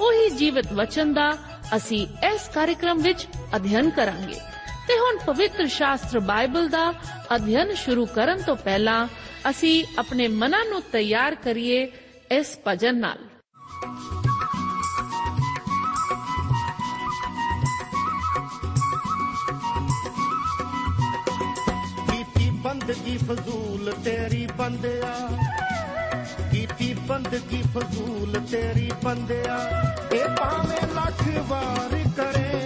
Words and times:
ਉਹੀ 0.00 0.30
ਜੀਵਤ 0.30 0.72
ਵਚਨ 0.72 1.14
ਦਾ 1.14 1.32
ਅਸੀਂ 1.76 2.06
ਇਸ 2.32 2.48
ਕਾਰਜਕ੍ਰਮ 2.48 2.98
ਵਿੱਚ 2.98 3.26
ਅਧਿਐਨ 3.56 3.90
ਕਰਾਂਗੇ। 3.90 4.40
ਤੇ 4.88 4.98
ਹੁਣ 4.98 5.18
ਪਵਿੱਤਰ 5.18 5.66
ਸ਼ਾਸਤਰ 5.66 6.20
ਬਾਈਬਲ 6.20 6.68
ਦਾ 6.68 6.92
ਅਧਿਐਨ 7.34 7.74
ਸ਼ੁਰੂ 7.74 8.06
ਕਰਨ 8.06 8.42
ਤੋਂ 8.42 8.56
ਪਹਿਲਾਂ 8.56 9.08
ਅਸੀਂ 9.50 9.84
ਆਪਣੇ 9.98 10.28
ਮਨਾਂ 10.28 10.64
ਨੂੰ 10.64 10.82
ਤਿਆਰ 10.92 11.34
ਕਰੀਏ 11.34 11.92
ਇਸ 12.32 12.58
ਭਜਨ 12.66 12.98
ਨਾਲ। 12.98 13.18
ਕੀਤੀ 22.10 22.50
ਬੰਦਗੀ 22.50 23.16
ਫਜ਼ੂਲ 23.16 23.92
ਤੇਰੀ 24.04 24.48
ਬੰਦਿਆ? 24.58 25.28
ਕੀਤੀ 25.30 25.43
ਬੰਦਗੀ 27.14 27.62
ਫਜ਼ੂਲ 27.62 28.40
ਤੇਰੀ 28.50 28.90
ਬੰਦਿਆ 29.04 29.58
ਇਹ 30.12 30.24
ਭਾਵੇਂ 30.24 30.86
ਲੱਖ 30.94 31.22
ਵਾਰ 31.38 31.98
ਕਰੇ। 32.16 32.63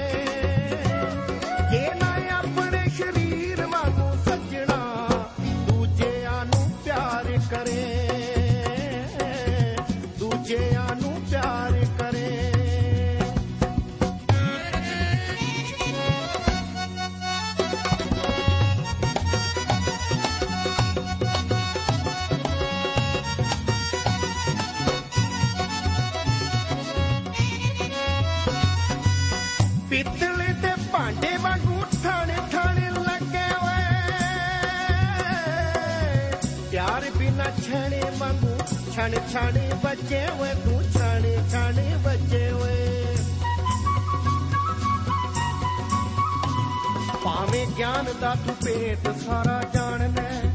ਛਣ 38.98 39.14
ਛਾਣੇ 39.32 39.70
ਬੱਜੇ 39.84 40.26
ਓਏ, 40.40 40.54
ਤੂੰ 40.54 40.82
ਛਾਣੇ 40.98 41.36
ਛਾਣੇ 41.50 41.96
ਬੱਜੇ 41.96 42.50
ਓਏ। 42.50 43.16
ਭਾਵੇਂ 47.24 47.66
ਗਿਆਨ 47.66 48.06
ਦਾ 48.20 48.34
ਤੂੰ 48.34 48.56
ਭੇਤ, 48.64 49.20
ਸਾਰਾ 49.20 49.62
ਜਾਣਦਾ 49.74 50.22
ਹੈ। 50.22 50.54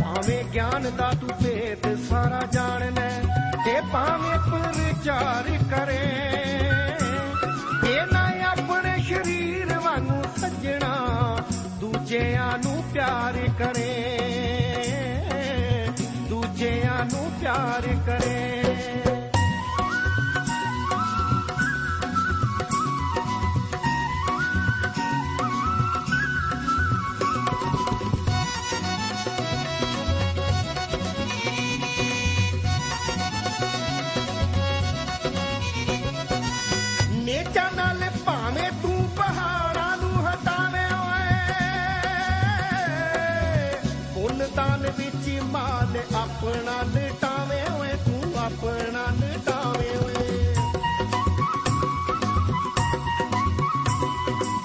ਭਾਵੇਂ 0.00 0.44
ਗਿਆਨ 0.44 0.96
ਦਾ 0.96 1.12
ਤੂੰ 1.20 1.30
ਭੇਦ 1.44 2.08
ਸਾਰਾ 2.08 2.42
ਜਾਣਨਾ। 2.52 3.08
ਤੇ 3.64 3.80
ਭਾਵੇਂ 3.92 4.38
ਪ੍ਰਚਾਰ 4.50 5.44
ਕਰੇ 5.74 6.02
ਇਹ 7.90 8.06
ਨਾ 8.12 8.30
ਆਪਣੇ 8.50 9.02
ਸ਼ਰੀਰ 9.02 9.78
ਵਾਂਗੂ 9.78 10.22
ਸੱਜਣਾ, 10.40 11.36
ਦੂਜਿਆਂ 11.80 12.58
ਨੂੰ 12.58 12.84
ਪਿਆਰ 12.94 13.32
ਕਰੇ। 13.58 14.12
ਦੂਜਿਆਂ 17.46 17.80
ਨੂੰ 17.80 18.65
ਆਪਣਾ 48.46 49.04
ਲਟਾਵੇਂ 49.20 49.96
ਓਏ 49.98 50.54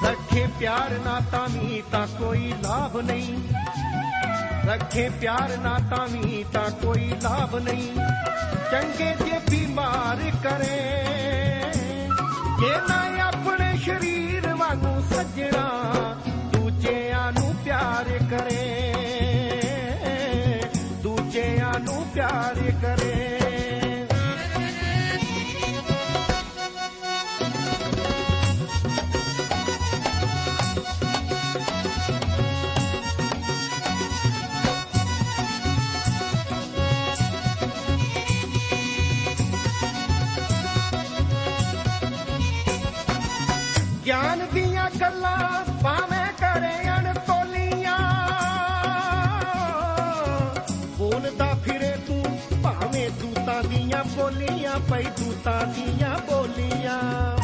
ਰੱਖੇ 0.04 0.48
ਪਿਆਰ 0.60 1.00
ਨਾ 1.06 1.20
ਤਾਂ 1.32 1.48
ਵੀ 1.48 1.84
ਤਾਂ 1.92 2.08
ਕੋਈ 2.08 2.54
ਲਾਭ 2.64 2.98
ਨਹੀਂ। 2.98 3.54
ਰੱਖੇ 4.68 5.10
ਪਿਆਰ 5.10 5.58
ਨਾ 5.58 5.80
ਤਾਂ 5.96 6.08
ਵੀ 6.08 6.46
ਤਾਂ 6.54 6.70
ਕੋਈ 6.72 7.12
ਲਾਭ 7.24 7.56
ਨਹੀਂ। 7.56 7.96
ਚੰਗੇ 8.72 9.16
ਜੇ 9.26 9.40
ਬਿਮਾਰ 9.50 10.32
ਕਰੇ 10.44 10.78
ਇਹ 12.68 12.82
ਨਾ 12.90 13.28
ਆਪਣੇ 13.28 13.78
ਸ਼ਰੀਰ 13.78 14.54
ਵਾਂਗੂ 14.54 15.02
ਸੱਜਣਾ, 15.16 15.68
ਦੂਜਿਆਂ 16.28 17.32
ਨੂੰ 17.32 17.56
ਪਿਆਰ 17.66 18.18
ਕਰੇ। 18.30 18.94
ਦੂਜਿਆਂ 21.04 21.80
ਨੂੰ 21.80 22.06
ਪਿਆਰ 22.14 22.72
ਕਰੇ। 22.82 23.41
ਪਈ 54.92 55.04
ਦੂਤਾਂ 55.04 55.68
ਦੀਆਂ 55.68 56.18
ਬੋਲੀਆਂ। 56.18 57.38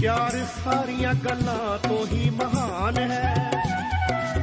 ਪਿਆਰ 0.00 0.46
ਸਾਰੀਆਂ 0.64 1.14
ਗੱਲਾਂ 1.14 1.88
ਤੋਂ 1.88 2.06
ਹੀ 2.06 2.30
ਮਹਾਨ 2.30 2.98
ਹੈ। 2.98 3.52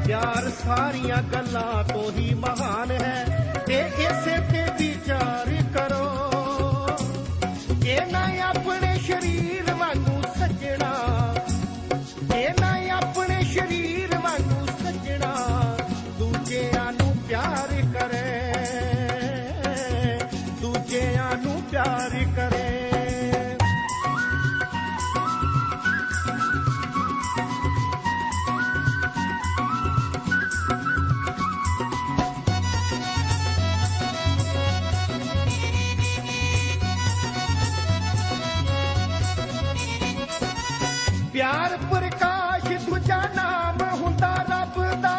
ਪਿਆਰ 0.06 0.52
ਸਾਰੀਆਂ 0.66 1.24
ਗੱਲਾਂ 1.24 1.84
ਤੋਂ 1.84 2.12
ਹੀ 2.12 2.34
ਮਹਾਨ 2.34 2.92
ਹੈ। 2.92 3.54
ਤੇ 3.68 3.92
ਇਸੇ 3.98 4.38
ਤੇ 4.38 4.64
ਵਿਚਾਰ 4.80 5.64
ਕਰੋ। 5.74 6.32
ਇਹ 7.86 8.02
ਨਾ 8.12 8.28
ਆਪਣੇ 8.42 9.00
ਸ਼ਰੀਰ 9.00 9.59
ਪਿਆਰ 41.40 41.78
ਪ੍ਰਕਾਸ਼ 41.78 42.66
ਦੂਜਾ 42.66 43.22
ਨਾਮ 43.36 43.78
ਹੁੰਦਾ 43.82 44.36
ਰੱਬ 44.36 45.02
ਦਾ। 45.02 45.18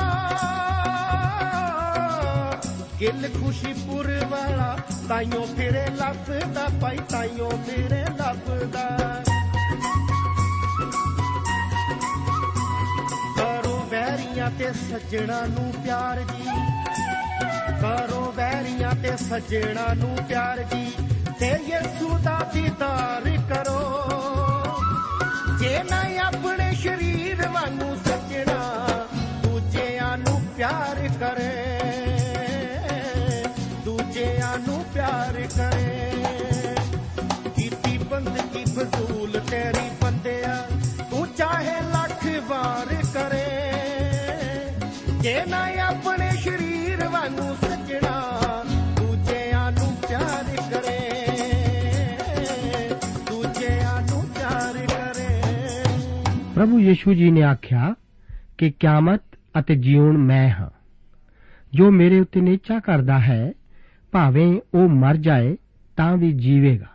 ਗਿੱਲ 3.00 3.28
ਖੁਸ਼ੀਪੁਰ 3.28 4.25
ਵਾਲਾ 4.31 4.76
ਤਾਈਓ 5.08 5.46
ਫਿਰੇ 5.56 5.87
ਲੱਭਦਾ 5.87 6.67
ਪਾਈ 6.82 6.99
ਤਾਈਓ 7.11 7.50
ਫਿਰੇ 7.50 8.02
ਲੱਭਦਾ 8.02 8.84
ਕਰੋ 13.37 13.87
ਵੈਰੀਆਂ 13.90 14.50
ਤੇ 14.50 14.72
ਸੱਜਣਾ 14.72 15.40
ਨੂੰ 15.46 15.72
ਪਿਆਰ 15.84 16.20
ਜੀ। 16.20 16.44
ਕਰੋ 17.81 18.32
ਵੈਰੀਆਂ 18.37 18.94
ਤੇ 18.94 19.17
ਸੱਜਣਾ 19.17 19.94
ਨੂੰ 19.94 20.17
ਪਿਆਰ 20.28 20.62
ਜੀ। 20.62 20.93
ਤੇ 21.40 21.46
ਯਿਸੂ 21.46 22.19
ਦਾ 22.19 22.38
ਦੀਦਾਰ 22.55 23.38
ਕਰੋ। 23.55 24.19
ਜੇ 25.60 25.78
ਨਾ 25.90 26.04
ਆਪਣੇ 26.24 26.74
ਸਰੀਰ 26.74 27.48
ਵਾਂਗੂ 27.48 27.94
ਸੱਜਣਾ, 27.94 28.76
ਦੂਜਿਆਂ 29.42 30.18
ਨੂੰ 30.18 30.40
ਪਿਆਰ 30.56 31.08
ਕਰੇ। 31.20 31.78
ਦੂਜਿਆਂ 33.84 34.58
ਨੂੰ 34.58 34.84
ਪਿਆਰ 34.94 35.32
ਕਰੇ। 35.56 36.12
ਕੀਤੀ 37.56 37.98
ਬੰਦਗੀ 37.98 38.64
ਫਜ਼ੂਲ 38.64 39.40
ਤੇਰੀ 39.50 39.90
ਬੰਦਿਆ, 40.02 40.68
ਤੂੰ 41.10 41.26
ਚਾਹੇ 41.36 41.80
ਲੱਖ 41.80 42.26
ਵਾਰ 42.46 42.94
ਕਰੇ। 43.14 43.70
ਜੇ 45.20 45.44
ਨਾ 45.46 45.68
ਆਪਣੇ 45.82 46.30
ਸਰੀਰ 46.30 47.08
ਵਾਂਗੂ 47.08 47.54
ਪ੍ਰਭੂ 56.60 56.80
ਯੀਸ਼ੂ 56.80 57.14
ਜੀ 57.14 57.30
ਨੇ 57.30 57.42
ਆਖਿਆ 57.42 57.94
ਕਿ 58.58 58.70
ਕਿਆਮਤ 58.70 59.20
ਅਤੇ 59.58 59.76
ਜੀਵਨ 59.76 60.18
ਮੈਂ 60.18 60.50
ਹਾਂ। 60.50 60.70
ਜੋ 61.74 61.90
ਮੇਰੇ 61.90 62.20
ਉੱਤੇ 62.20 62.40
ਨੇਚਾ 62.40 62.80
ਕਰਦਾ 62.80 63.18
ਹੈ, 63.18 63.52
ਭਾਵੇਂ 64.12 64.60
ਉਹ 64.74 64.88
ਮਰ 64.88 65.16
ਜਾਏ, 65.16 65.56
ਤਾਂ 65.96 66.16
ਵੀ 66.16 66.32
ਜੀਵੇਗਾ। 66.32 66.86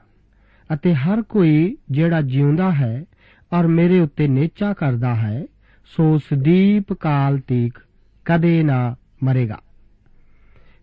ਅਤੇ 0.73 0.93
ਹਰ 0.93 1.21
ਕੋਈ 1.21 1.77
ਜਿਹੜਾ 1.91 2.21
ਜਿਉਂਦਾ 2.21 2.71
ਹੈ 2.71 3.05
ਔਰ 3.53 3.67
ਮੇਰੇ 3.67 3.99
ਉੱਤੇ 3.99 4.27
ਨੇਚਾ 4.27 4.73
ਕਰਦਾ 4.73 5.15
ਹੈ, 5.15 5.45
ਸੋ 5.85 6.17
ਸਦੀਪ 6.17 6.93
ਕਾਲ 6.93 7.39
ਤੀਕ 7.39 7.79
ਕਦੇ 8.25 8.63
ਨਾ 8.63 8.95
ਮਰੇਗਾ। 9.23 9.59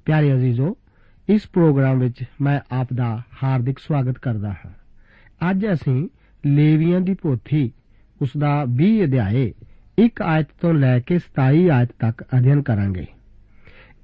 ਪਿਆਰੇ 0.05 0.35
ਅਜ਼ੀਜ਼ੋ, 0.35 0.77
ਇਸ 1.29 1.49
ਪ੍ਰੋਗਰਾਮ 1.53 1.99
ਵਿੱਚ 1.99 2.25
ਮੈਂ 2.41 2.61
ਆਪ 2.71 2.89
ਦਾ 2.95 3.23
ਹਾਰਦਿਕ 3.43 3.79
ਸਵਾਗਤ 3.79 4.19
ਕਰਦਾ 4.19 4.53
ਹਾਂ। 4.53 4.71
ਅੱਜ 5.51 5.67
ਅਸੀਂ 5.67 6.09
ਲੇਵੀਆਂ 6.47 7.01
ਦੀ 7.01 7.15
ਪੋਥੀ 7.15 7.73
ਉਸ 8.23 8.31
ਦਾ 8.39 8.65
20 8.69 9.05
ਅਧਿਆਏ 9.05 9.53
1 9.99 10.23
ਆਇਤ 10.23 10.47
ਤੋਂ 10.61 10.75
ਲੈ 10.75 11.01
ਕੇ 11.01 11.19
27 11.19 11.71
ਆਇਤ 11.71 11.89
ਤੱਕ 11.99 12.23
ਅਧਿਐਨ 12.23 12.63
ਕਰਾਂਗੇ। 12.63 13.07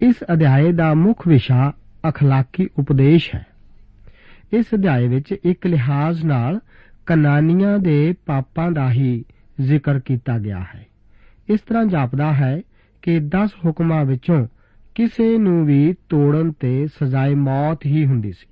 ਇਸ 0.00 0.15
ਅਧਿਆਏ 0.32 0.73
ਦਾ 0.73 0.94
ਮੁੱਖ 0.94 1.29
ਵਿਸ਼ਾ 1.29 1.73
ਅਖਲਾਕੀ 2.09 2.69
ਉਪਦੇਸ਼ 2.79 3.35
ਹੈ। 3.35 3.47
ਇਸ 4.53 4.67
ਅਧਿਆਏ 4.75 5.09
ਵਿੱਚ 5.09 5.35
ਇੱਕ 5.44 5.67
ਲਿਹਾਜ਼ 5.67 6.25
ਨਾਲ 6.25 6.61
ਕਨਾਨੀਆਂ 7.06 7.79
ਦੇ 7.79 8.15
ਪਾਪਾਂ 8.26 8.70
ਦਾ 8.70 8.93
ਹੀ 8.93 9.25
ਜ਼ਿਕਰ 9.61 9.99
ਕੀਤਾ 9.99 10.38
ਗਿਆ 10.38 10.64
ਹੈ। 10.75 10.87
ਇਸ 11.49 11.61
ਤਰ੍ਹਾਂ 11.61 11.85
ਜਾਪਦਾ 11.85 12.32
ਹੈ 12.32 12.61
ਕਿ 13.03 13.21
10 13.21 13.50
ਹੁਕਮਾਂ 13.64 14.05
ਵਿੱਚੋਂ 14.05 14.47
ਕਿਸੇ 14.94 15.38
ਨੂੰ 15.38 15.67
ਵੀ 15.67 15.94
ਤੋੜਨ 16.09 16.53
ਤੇ 16.53 16.87
ਸਜ਼ਾਏ 16.87 17.35
ਮੌਤ 17.35 17.87
ਹੀ 17.87 18.06
ਹੁੰਦੀ 18.06 18.32
ਸੀ। 18.32 18.47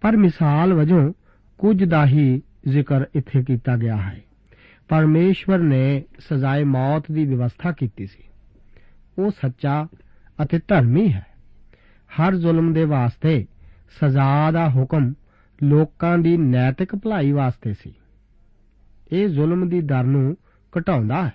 ਪਰ 0.00 0.16
ਮਿਸਾਲ 0.16 0.74
ਵਜੋਂ 0.74 1.12
ਕੁਝ 1.58 1.84
ਦਾ 1.84 2.06
ਹੀ 2.06 2.42
ਜ਼ਿਕਰ 2.68 3.04
ਇੱਥੇ 3.14 3.42
ਕੀਤਾ 3.42 3.76
ਗਿਆ 3.76 3.96
ਹੈ। 3.96 4.23
ਪਰਮੇਸ਼ਵਰ 4.88 5.58
ਨੇ 5.58 6.04
ਸਜ਼ਾਏ 6.18 6.64
ਮੌਤ 6.64 7.12
ਦੀ 7.12 7.26
ਵਿਵਸਥਾ 7.26 7.72
ਕੀਤੀ 7.72 8.06
ਸੀ। 8.06 8.22
ਉਹ 9.18 9.30
ਸੱਚਾ 9.30 9.86
ਅਤੇ 10.42 10.60
ਧਰਮੀ 10.68 11.12
ਹੈ। 11.12 11.26
ਹਰ 12.20 12.34
ਜ਼ੁਲਮ 12.34 12.72
ਦੇ 12.72 12.84
ਵਾਸਤੇ 12.84 13.46
ਸਜ਼ਾ 14.00 14.50
ਦਾ 14.50 14.70
ਹੁਕਮ 14.70 15.14
ਲੋਕਾਂ 15.62 16.18
ਦੀ 16.18 16.36
ਨੈਤਿਕ 16.36 16.96
ਭਲਾਈ 16.96 17.32
ਵਾਸਤੇ 17.32 17.72
ਸੀ। 17.72 17.94
ਇਹ 19.12 19.28
ਜ਼ੁਲਮ 19.28 19.68
ਦੀ 19.68 19.80
ਦਰ 19.80 20.04
ਨੂੰ 20.04 20.36
ਘਟਾਉਂਦਾ 20.78 21.26
ਹੈ। 21.26 21.32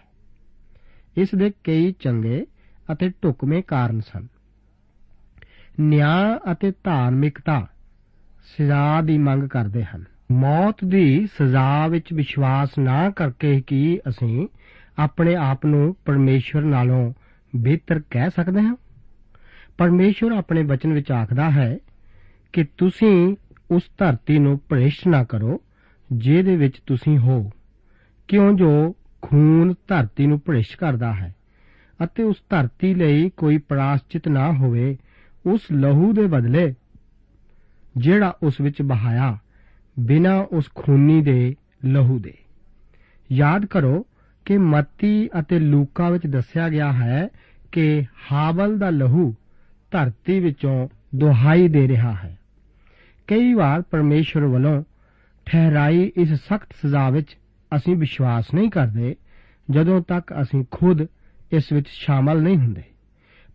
ਇਸ 1.18 1.28
ਦੇ 1.36 1.52
ਕਈ 1.64 1.92
ਚੰਗੇ 1.92 2.46
ਅਤੇ 2.92 3.10
ਢੁਕਵੇਂ 3.24 3.64
ਕਾਰਨ 3.64 4.02
ਸਨ। 4.02 4.28
ਨਿਆਂ 5.80 6.52
ਅਤੇ 6.52 6.72
ਧਾਰਮਿਕਤਾ 6.72 7.68
ਸਜ਼ਾ 8.44 9.02
ਦੀ 9.02 9.18
ਮੰਗ 9.18 9.44
ਕਰਦੇ 9.44 9.84
ਹਨ। 9.84 10.06
ਮੌਤ 10.32 10.86
ਦੀ 10.86 11.28
ਸਜ਼ਾ 11.38 11.88
ਵਿੱਚ 11.88 12.14
ਵਿਸ਼ਵਾਸ 12.14 12.70
ਨਾ 12.80 13.10
ਕਰਕੇ 13.10 13.62
ਕੀ 13.62 14.00
ਅਸੀਂ 14.10 14.48
ਆਪਣੇ 15.00 15.36
ਆਪ 15.36 15.66
ਨੂੰ 15.66 15.96
ਪਰਮੇਸ਼ਵਰ 16.06 16.62
ਨਾਲੋਂ 16.62 17.14
ਬਿਹਤਰ 17.56 18.02
ਕਹਿ 18.12 18.30
ਸਕਦੇ 18.30 18.62
ਹਾਂ? 18.62 18.76
ਪਰਮੇਸ਼ਵਰ 19.78 20.32
ਆਪਣੇ 20.32 20.64
ਬਚਨ 20.64 20.94
ਵਿੱਚ 20.94 21.12
ਆਖਦਾ 21.12 21.52
ਹੈ 21.52 21.78
ਕਿ 22.54 22.66
ਤੁਸੀਂ 22.78 23.36
ਉਸ 23.72 23.82
ਧਰਤੀ 23.98 24.40
ਨੂੰ 24.40 24.60
ਭ੍ਰਿਸ਼ਟ 24.70 25.08
ਨਾ 25.08 25.24
ਕਰੋ, 25.24 25.62
ਜਿਹਦੇ 26.14 26.56
ਵਿੱਚ 26.56 26.78
ਤੁਸੀਂ 26.86 27.18
ਹੋ। 27.18 27.50
ਕਿਉਂ 28.28 28.54
ਜੋ 28.54 28.96
ਖੂਨ 29.22 29.74
ਧਰਤੀ 29.88 30.28
ਨੂੰ 30.28 30.40
ਭ੍ਰਿਸ਼ਟ 30.46 30.80
ਕਰਦਾ 30.80 31.14
ਹੈ 31.14 31.36
ਅਤੇ 32.04 32.24
ਉਸ 32.24 32.36
ਧਰਤੀ 32.50 32.94
ਲਈ 32.94 33.30
ਕੋਈ 33.30 33.58
ਪ੍ਰਾਸ਼ਚਿਤ 33.58 34.28
ਨਾ 34.28 34.52
ਹੋਵੇ, 34.52 34.98
ਉਸ 35.46 35.62
ਲਹੂ 35.72 36.14
ਦੇ 36.14 36.28
ਬਦਲੇ 36.28 36.74
ਜਿਹੜਾ 37.98 38.34
ਉਸ 38.44 38.62
ਵਿੱਚ 38.62 38.82
ਬਹਾਇਆ 38.82 39.38
ਬਿਨਾ 40.00 40.48
ਉਸ 40.52 40.70
ਖੂਨੀ 40.76 41.22
ਦੇ, 41.22 41.56
ਲਹੂ 41.86 42.20
ਦੇ। 42.20 42.34
ਯਾਦ 43.32 43.66
ਕਰੋ 43.66 44.06
ਕਿ 44.46 44.58
ਮੱਤੀ 44.58 45.30
ਅਤੇ 45.40 45.60
ਲੂਕਾ 45.60 46.10
ਵਿੱਚ 46.10 46.28
ਦੱਸਿਆ 46.28 46.70
ਗਿਆ 46.70 46.94
ਹੈ 46.94 47.30
ਕਿ 47.72 48.04
ਹਾਬਲ 48.32 48.78
ਦਾ 48.78 48.90
ਲਹੂ 48.90 49.36
ਧਰਤੀ 49.92 50.40
ਵਿੱਚੋਂ 50.40 50.88
ਦੁਹਾਈ 51.16 51.68
ਦੇ 51.68 51.88
ਰਿਹਾ 51.88 52.14
ਹੈ। 52.14 52.38
ਕਈ 53.28 53.54
ਵਾਰ 53.54 53.82
ਪਰਮੇਸ਼ਵਰ 53.82 54.44
ਵੱਲੋਂ 54.44 54.84
ਠਹਿਰਾਈ 55.46 56.12
ਇਸ 56.18 56.34
ਸਖਤ 56.34 56.68
ਸਜ਼ਾ 56.86 57.10
ਵਿੱਚ 57.10 57.38
ਅਸੀਂ 57.76 57.96
ਵਿਸ਼ਵਾਸ 57.96 58.54
ਨਹੀਂ 58.54 58.70
ਕਰਦੇ 58.70 59.16
ਜਦੋਂ 59.72 60.02
ਤੱਕ 60.02 60.34
ਅਸੀਂ 60.42 60.66
ਖੁਦ 60.72 61.02
ਇਸ 61.52 61.72
ਵਿੱਚ 61.72 61.88
ਸ਼ਾਮਲ 61.90 62.42
ਨਹੀਂ 62.42 62.58
ਹੁੰਦੇ। 62.58 62.84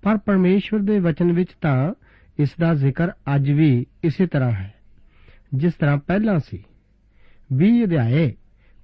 ਪਰ 0.02 0.16
ਪਰਮੇਸ਼ਵਰ 0.16 0.80
ਦੇ 0.80 0.98
ਵਚਨ 0.98 1.32
ਵਿੱਚ 1.32 1.50
ਤਾਂ 1.60 1.94
ਇਸ 2.38 2.48
ਦਾ 2.60 2.74
ਜ਼ਿਕਰ 2.74 3.10
ਅੱਜ 3.34 3.50
ਵੀ 3.50 3.86
ਇਸੇ 4.04 4.26
ਤਰ੍ਹਾਂ 4.26 4.52
ਹੈ। 4.52 4.74
ਜਿਸ 5.54 5.72
ਤਰ੍ਹਾਂ 5.72 5.98
ਪਹਿਲਾਂ 5.98 6.38
ਸੀ। 6.38 6.64
20 7.52 7.84
ਅਧਿਆਏ, 7.84 8.32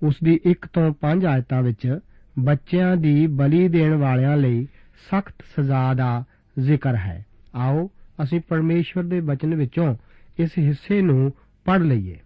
ਉਸ 0.02 0.14
ਦੀ 0.24 0.40
1 0.46 0.66
ਤੋਂ 0.72 0.94
5 1.00 1.24
ਆਇਤਾਂ 1.24 1.62
ਵਿੱਚ 1.62 1.98
ਬੱਚਿਆਂ 2.38 2.96
ਦੀ 2.96 3.26
ਬਲੀ 3.26 3.68
ਦੇਣ 3.68 3.94
ਵਾਲਿਆਂ 3.94 4.36
ਲਈ 4.36 4.64
ਸਖਤ 5.10 5.34
ਸਜ਼ਾ 5.56 5.94
ਦਾ 5.94 6.24
ਜ਼ਿਕਰ 6.58 6.96
ਹੈ। 6.96 7.26
ਆਓ 7.54 7.90
ਅਸੀਂ 8.22 8.40
ਪਰਮੇਸ਼ਵਰ 8.48 9.04
ਦੇ 9.04 9.20
ਬਚਨ 9.20 9.54
ਵਿੱਚੋਂ 9.54 9.96
ਇਸ 10.38 10.50
ਹਿੱਸੇ 10.58 11.02
ਨੂੰ 11.02 11.32
ਪੜ 11.64 11.78
ਲਈਏ। 11.78 12.18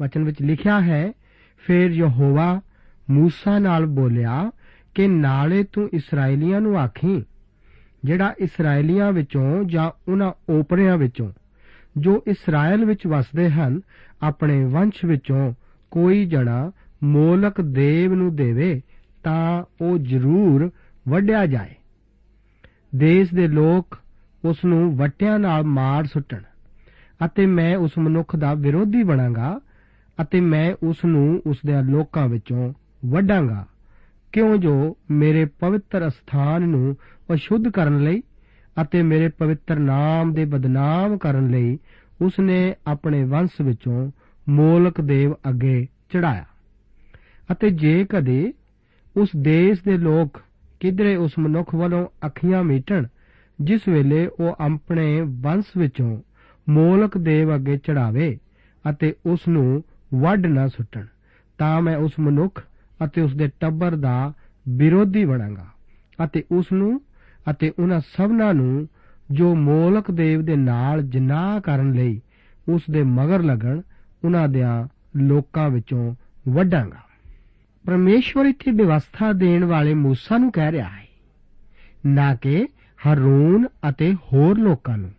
ਬਚਨ 0.00 0.24
ਵਿੱਚ 0.24 0.42
ਲਿਖਿਆ 0.42 0.80
ਹੈ, 0.80 1.12
ਫਿਰ 1.58 1.90
ਯਹੋਵਾ 1.90 2.60
ਮੂਸਾ 3.10 3.58
ਨਾਲ 3.58 3.86
ਬੋਲਿਆ 3.86 4.50
ਕਿ 4.94 5.08
ਨਾਲੇ 5.08 5.64
ਤੂੰ 5.72 5.90
ਇਸرائیਲੀਆਂ 5.92 6.60
ਨੂੰ 6.60 6.78
ਆਖੀ, 6.78 7.22
ਜਿਹੜਾ 8.04 8.34
ਇਸرائیਲੀਆਂ 8.38 9.12
ਵਿੱਚੋਂ 9.12 9.64
ਜਾਂ 9.64 9.90
ਉਹਨਾਂ 10.10 10.32
ਓਪਰਿਆਂ 10.50 10.98
ਵਿੱਚੋਂ 10.98 11.32
ਜੋ 11.98 12.24
ਇਸਰਾਇਲ 12.26 12.84
ਵਿੱਚ 12.84 13.06
ਵਸਦੇ 13.06 13.50
ਹਨ, 13.50 13.80
ਆਪਣੇ 14.22 14.64
ਵੰਸ਼ 14.64 15.04
ਵਿੱਚੋਂ 15.04 15.52
ਕੋਈ 15.90 16.26
ਜਣਾ 16.26 16.72
ਮੋਲਕ 17.04 17.60
ਦੇਵ 17.60 18.14
ਨੂੰ 18.14 18.36
ਦੇਵੇ, 18.36 18.80
ਤਾਂ 19.24 19.64
ਉਹ 19.80 19.98
ਜ਼ਰੂਰ 19.98 20.70
ਵੱਢਿਆ 21.08 21.46
ਜਾਏ। 21.46 21.74
ਦੇਸ਼ 22.96 23.34
ਦੇ 23.34 23.48
ਲੋਕ 23.48 23.98
ਉਸ 24.44 24.64
ਨੂੰ 24.64 24.96
ਵਟਿਆਂ 24.96 25.38
ਨਾਲ 25.38 25.62
ਮਾਰ 25.62 26.04
ਸੁੱਟਣ, 26.04 26.42
ਅਤੇ 27.26 27.46
ਮੈਂ 27.46 27.76
ਉਸ 27.76 27.90
ਮਨੁੱਖ 27.98 28.36
ਦਾ 28.36 28.54
ਵਿਰੋਧੀ 28.54 29.02
ਬਣਾਂਗਾ, 29.02 29.60
ਅਤੇ 30.22 30.40
ਮੈਂ 30.40 30.74
ਉਸ 30.82 31.04
ਨੂੰ 31.04 31.42
ਉਸ 31.46 31.56
ਦੇ 31.66 31.82
ਲੋਕਾਂ 31.82 32.28
ਵਿੱਚੋਂ 32.28 32.72
ਵੱਢਾਂਗਾ। 33.06 33.66
ਕਿਉਂ 34.32 34.56
ਜੋ 34.56 34.96
ਮੇਰੇ 35.10 35.44
ਪਵਿੱਤਰ 35.44 36.10
ਸਥਾਨ 36.10 36.62
ਨੂੰ 36.62 36.96
ਅਸ਼ੁੱਧ 37.34 37.68
ਕਰਨ 37.68 37.98
ਲਈ 37.98 38.22
ਅਤੇ 38.82 39.02
ਮੇਰੇ 39.02 39.28
ਪਵਿੱਤਰ 39.28 39.78
ਨਾਮ 39.78 40.32
ਦੇ 40.34 40.44
ਬਦਨਾਮ 40.44 41.16
ਕਰਨ 41.18 41.50
ਲਈ 41.50 41.78
ਉਸ 42.20 42.38
ਨੇ 42.40 42.74
ਆਪਣੇ 42.86 43.22
ਵੰਸ਼ 43.24 43.60
ਵਿੱਚੋਂ 43.60 44.10
ਮੋਲਕ 44.46 45.00
ਦੇਵ 45.00 45.34
ਅੱਗੇ 45.48 45.86
ਚੜਾਇਆ। 46.10 46.44
ਅਤੇ 47.48 47.70
ਜੇ 47.70 48.04
ਕਦੇ 48.10 48.52
ਉਸ 49.16 49.28
ਦੇਸ਼ 49.42 49.82
ਦੇ 49.84 49.96
ਲੋਕ 49.98 50.40
ਕਿਧਰੇ 50.80 51.14
ਉਸ 51.16 51.38
ਮਨੁੱਖ 51.38 51.74
ਵੱਲੋਂ 51.74 52.06
ਅੱਖੀਆਂ 52.26 52.62
ਮੀਟਣ, 52.64 53.06
ਜਿਸ 53.58 53.88
ਵੇਲੇ 53.88 54.26
ਉਹ 54.40 54.56
ਆਪਣੇ 54.60 55.20
ਵੰਸ਼ 55.42 55.76
ਵਿੱਚੋਂ 55.76 56.16
ਮੋਲਕ 56.66 57.18
ਦੇਵ 57.18 57.54
ਅੱਗੇ 57.54 57.76
ਚੜਾਵੇ 57.76 58.36
ਅਤੇ 58.84 59.14
ਉਸ 59.26 59.48
ਨੂੰ 59.48 59.82
ਵੱਢ 60.14 60.46
ਨਾ 60.46 60.66
ਸੁੱਟਣ, 60.68 61.04
ਤਾਂ 61.58 61.80
ਮੈਂ 61.82 61.96
ਉਸ 61.96 62.18
ਮਨੁੱਖ 62.20 62.62
ਅਤੇ 63.00 63.20
ਉਸ 63.20 63.34
ਦੇ 63.36 63.48
ਟੱਬਰ 63.60 63.96
ਦਾ 63.96 64.32
ਵਿਰੋਧੀ 64.66 65.24
ਬਣਾਂਗਾ 65.24 65.66
ਅਤੇ 66.18 66.42
ਉਸ 66.50 66.72
ਨੂੰ 66.72 67.00
ਅਤੇ 67.49 67.71
ਉਹਨਾਂ 67.79 67.99
ਸਭਨਾਂ 67.99 68.53
ਨੂੰ 68.53 68.87
ਜੋ 69.31 69.55
ਮੋਲਕ 69.55 70.11
ਦੇਵ 70.11 70.41
ਦੇ 70.41 70.55
ਨਾਲ 70.55 71.01
ਜਨਾਹ 71.01 71.59
ਕਰਨ 71.59 71.93
ਲਈ 71.93 72.21
ਉਸ 72.69 72.81
ਦੇ 72.91 73.03
ਮਗਰ 73.03 73.43
ਲੱਗਣ 73.43 73.81
ਉਹਨਾਂ 74.23 74.47
ਦੇ 74.47 74.61
ਲੋਕਾਂ 75.17 75.69
ਵਿੱਚੋਂ 75.69 76.15
ਵੱਢਾਂਗਾ 76.49 76.99
ਪਰਮੇਸ਼ਵਰ 77.85 78.45
ਇੱਥੇ 78.45 78.71
ਵਿਵਸਥਾ 78.71 79.31
ਦੇਣ 79.31 79.65
ਵਾਲੇ 79.65 79.93
موسی 79.93 80.39
ਨੂੰ 80.39 80.51
ਕਹਿ 80.51 80.71
ਰਿਹਾ 80.71 80.89
ਹੈ 80.89 81.07
ਨਾ 82.05 82.35
ਕਿ 82.35 82.67
ਹਰੂਨ 83.07 83.67
ਅਤੇ 83.89 84.13
ਹੋਰ 84.13 84.57
ਲੋਕਾਂ 84.57 84.97
ਨੂੰ 84.97 85.11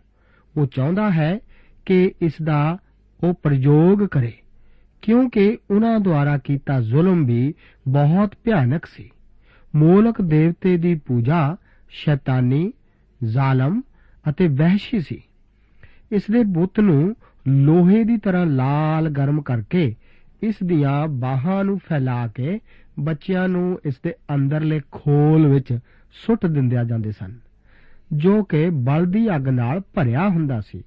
ਉਹ 0.57 0.65
ਚਾਹੁੰਦਾ 0.65 1.11
ਹੈ 1.11 1.39
ਕਿ 1.85 2.11
ਇਸ 2.21 2.33
ਦਾ 2.43 2.77
ਉਹ 3.23 3.33
ਪ੍ਰਯੋਗ 3.33 4.03
ਕਰੇ 4.03 4.33
ਕਿਉਂਕਿ 5.01 5.57
ਉਹਨਾਂ 5.71 5.99
ਦੁਆਰਾ 5.99 6.37
ਕੀਤਾ 6.37 6.81
ਜ਼ੁਲਮ 6.81 7.25
ਵੀ 7.25 7.53
ਬਹੁਤ 7.87 8.35
ਭਿਆਨਕ 8.43 8.85
ਸੀ 8.85 9.09
ਮੂਲਕ 9.75 10.21
ਦੇਵਤੇ 10.21 10.77
ਦੀ 10.77 10.95
ਪੂਜਾ 10.95 11.55
ਸ਼ੈਤਾਨੀ, 11.90 12.72
ਜ਼ਾਲਮ 13.24 13.80
ਅਤੇ 14.28 14.48
ਵਹਿਸ਼ੀ 14.48 15.00
ਸੀ। 15.00 15.22
ਇਸ 16.12 16.22
ਦੇ 16.30 16.42
ਬੁੱਤ 16.44 16.80
ਨੂੰ 16.80 17.14
ਲੋਹੇ 17.48 18.04
ਦੀ 18.04 18.16
ਤਰ੍ਹਾਂ 18.16 18.46
ਲਾਲ 18.46 19.08
ਗਰਮ 19.08 19.42
ਕਰਕੇ 19.42 19.94
ਇਸ 20.42 20.54
ਦੀਆਂ 20.64 21.08
ਬਾਹਾਂ 21.08 21.64
ਨੂੰ 21.64 21.78
ਫੈਲਾ 21.78 22.26
ਕੇ 22.26 22.58
ਬੱਚਿਆਂ 23.00 23.48
ਨੂੰ 23.48 23.80
ਇਸ 23.84 23.94
ਦੇ 24.04 24.14
ਅੰਦਰਲੇ 24.34 24.80
ਖੋਲ 24.92 25.46
ਵਿੱਚ 25.46 25.78
ਸੁੱਟ 26.12 26.46
ਦਿੰਦਿਆ 26.46 26.84
ਜਾਂਦੇ 26.84 27.10
ਸਨ, 27.10 27.38
ਜੋ 28.12 28.42
ਕਿ 28.44 28.70
ਬਲਦੀ 28.70 29.36
ਅੱਗ 29.36 29.48
ਨਾਲ 29.48 29.80
ਭਰਿਆ 29.94 30.28
ਹੁੰਦਾ 30.28 30.60
ਸੀ। 30.60 30.82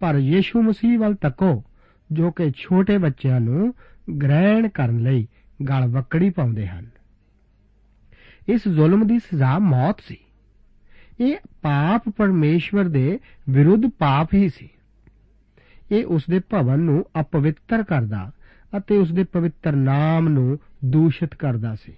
ਪਰ 0.00 0.14
ਯੀਸ਼ੂ 0.14 0.62
ਮਸੀਹ 0.62 0.98
ਵੱਲ 0.98 1.14
ਤੱਕੋ, 1.14 1.64
ਜੋ 2.12 2.30
ਕਿ 2.30 2.50
ਛੋਟੇ 2.50 2.98
ਬੱਚਿਆਂ 2.98 3.40
ਨੂੰ 3.40 3.74
ਗ੍ਰਹਿਣ 4.22 4.68
ਕਰਨ 4.68 4.98
ਲਈ 4.98 5.26
ਗਲ 5.68 5.86
ਵਕੜੀ 5.86 6.30
ਪਾਉਂਦੇ 6.30 6.66
ਹਨ। 6.66 6.86
ਇਸ 8.48 8.68
ਜ਼ੁਲਮ 8.68 9.06
ਦੀ 9.06 9.18
ਸਜ਼ਾ 9.18 9.58
ਮੌਤ 9.58 9.96
ਸੀ। 10.00 10.16
ਇਹ 11.20 11.36
ਪਾਪ 11.62 12.08
ਪਰਮੇਸ਼ਵਰ 12.08 12.84
ਦੇ 12.84 13.18
ਵਿਰੁੱਧ 13.50 13.86
ਪਾਪ 13.86 14.34
ਹੀ 14.34 14.48
ਸੀ। 14.48 14.68
ਇਹ 15.92 16.06
ਉਸ 16.06 16.22
ਦੇ 16.30 16.38
ਭਵਨ 16.38 16.78
ਨੂੰ 16.78 17.04
ਅਪਵਿੱਤਰ 17.20 17.82
ਕਰਦਾ 17.82 18.32
ਅਤੇ 18.76 18.96
ਉਸ 18.96 19.12
ਦੇ 19.12 19.24
ਪਵਿੱਤਰ 19.24 19.72
ਨਾਮ 19.72 20.28
ਨੂੰ 20.28 20.58
ਦੂਸ਼ਿਤ 20.84 21.34
ਕਰਦਾ 21.34 21.74
ਸੀ। 21.74 21.92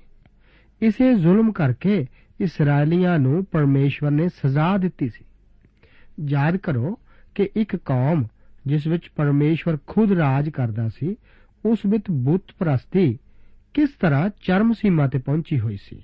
ਇਸੇ 0.82 1.14
ਜ਼ੁਲਮ 1.14 1.52
ਕਰਕੇ 1.52 2.06
ਇਸرائیਲੀਆਂ 2.40 3.18
ਨੂੰ 3.18 3.44
ਪਰਮੇਸ਼ਵਰ 3.44 4.10
ਨੇ 4.10 4.28
ਸਜ਼ਾ 4.28 4.76
ਦਿੱਤੀ 4.76 5.08
ਸੀ। 5.08 5.24
ਯਾਦ 6.28 6.56
ਕਰੋ 6.56 6.98
ਕਿ 7.34 7.50
ਇੱਕ 7.56 7.76
ਕੌਮ 7.76 8.24
ਜਿਸ 8.66 8.86
ਵਿੱਚ 8.86 9.10
ਪਰਮੇਸ਼ਵਰ 9.16 9.78
ਖੁਦ 9.86 10.12
ਰਾਜ 10.12 10.48
ਕਰਦਾ 10.48 10.88
ਸੀ, 10.88 11.16
ਉਸ 11.66 11.78
ਵਿੱਚ 11.86 12.04
ਬੁੱਤ 12.10 12.42
ਪ੍ਰਸਤੀ 12.58 13.18
ਕਿਸ 13.74 13.88
ਤਰ੍ਹਾਂ 13.88 14.30
ਚਰਮ 14.42 14.72
ਸੀਮਾ 14.72 15.06
ਤੇ 15.06 15.18
ਪਹੁੰਚੀ 15.18 15.60
ਹੋਈ 15.60 15.76
ਸੀ। 15.76 16.02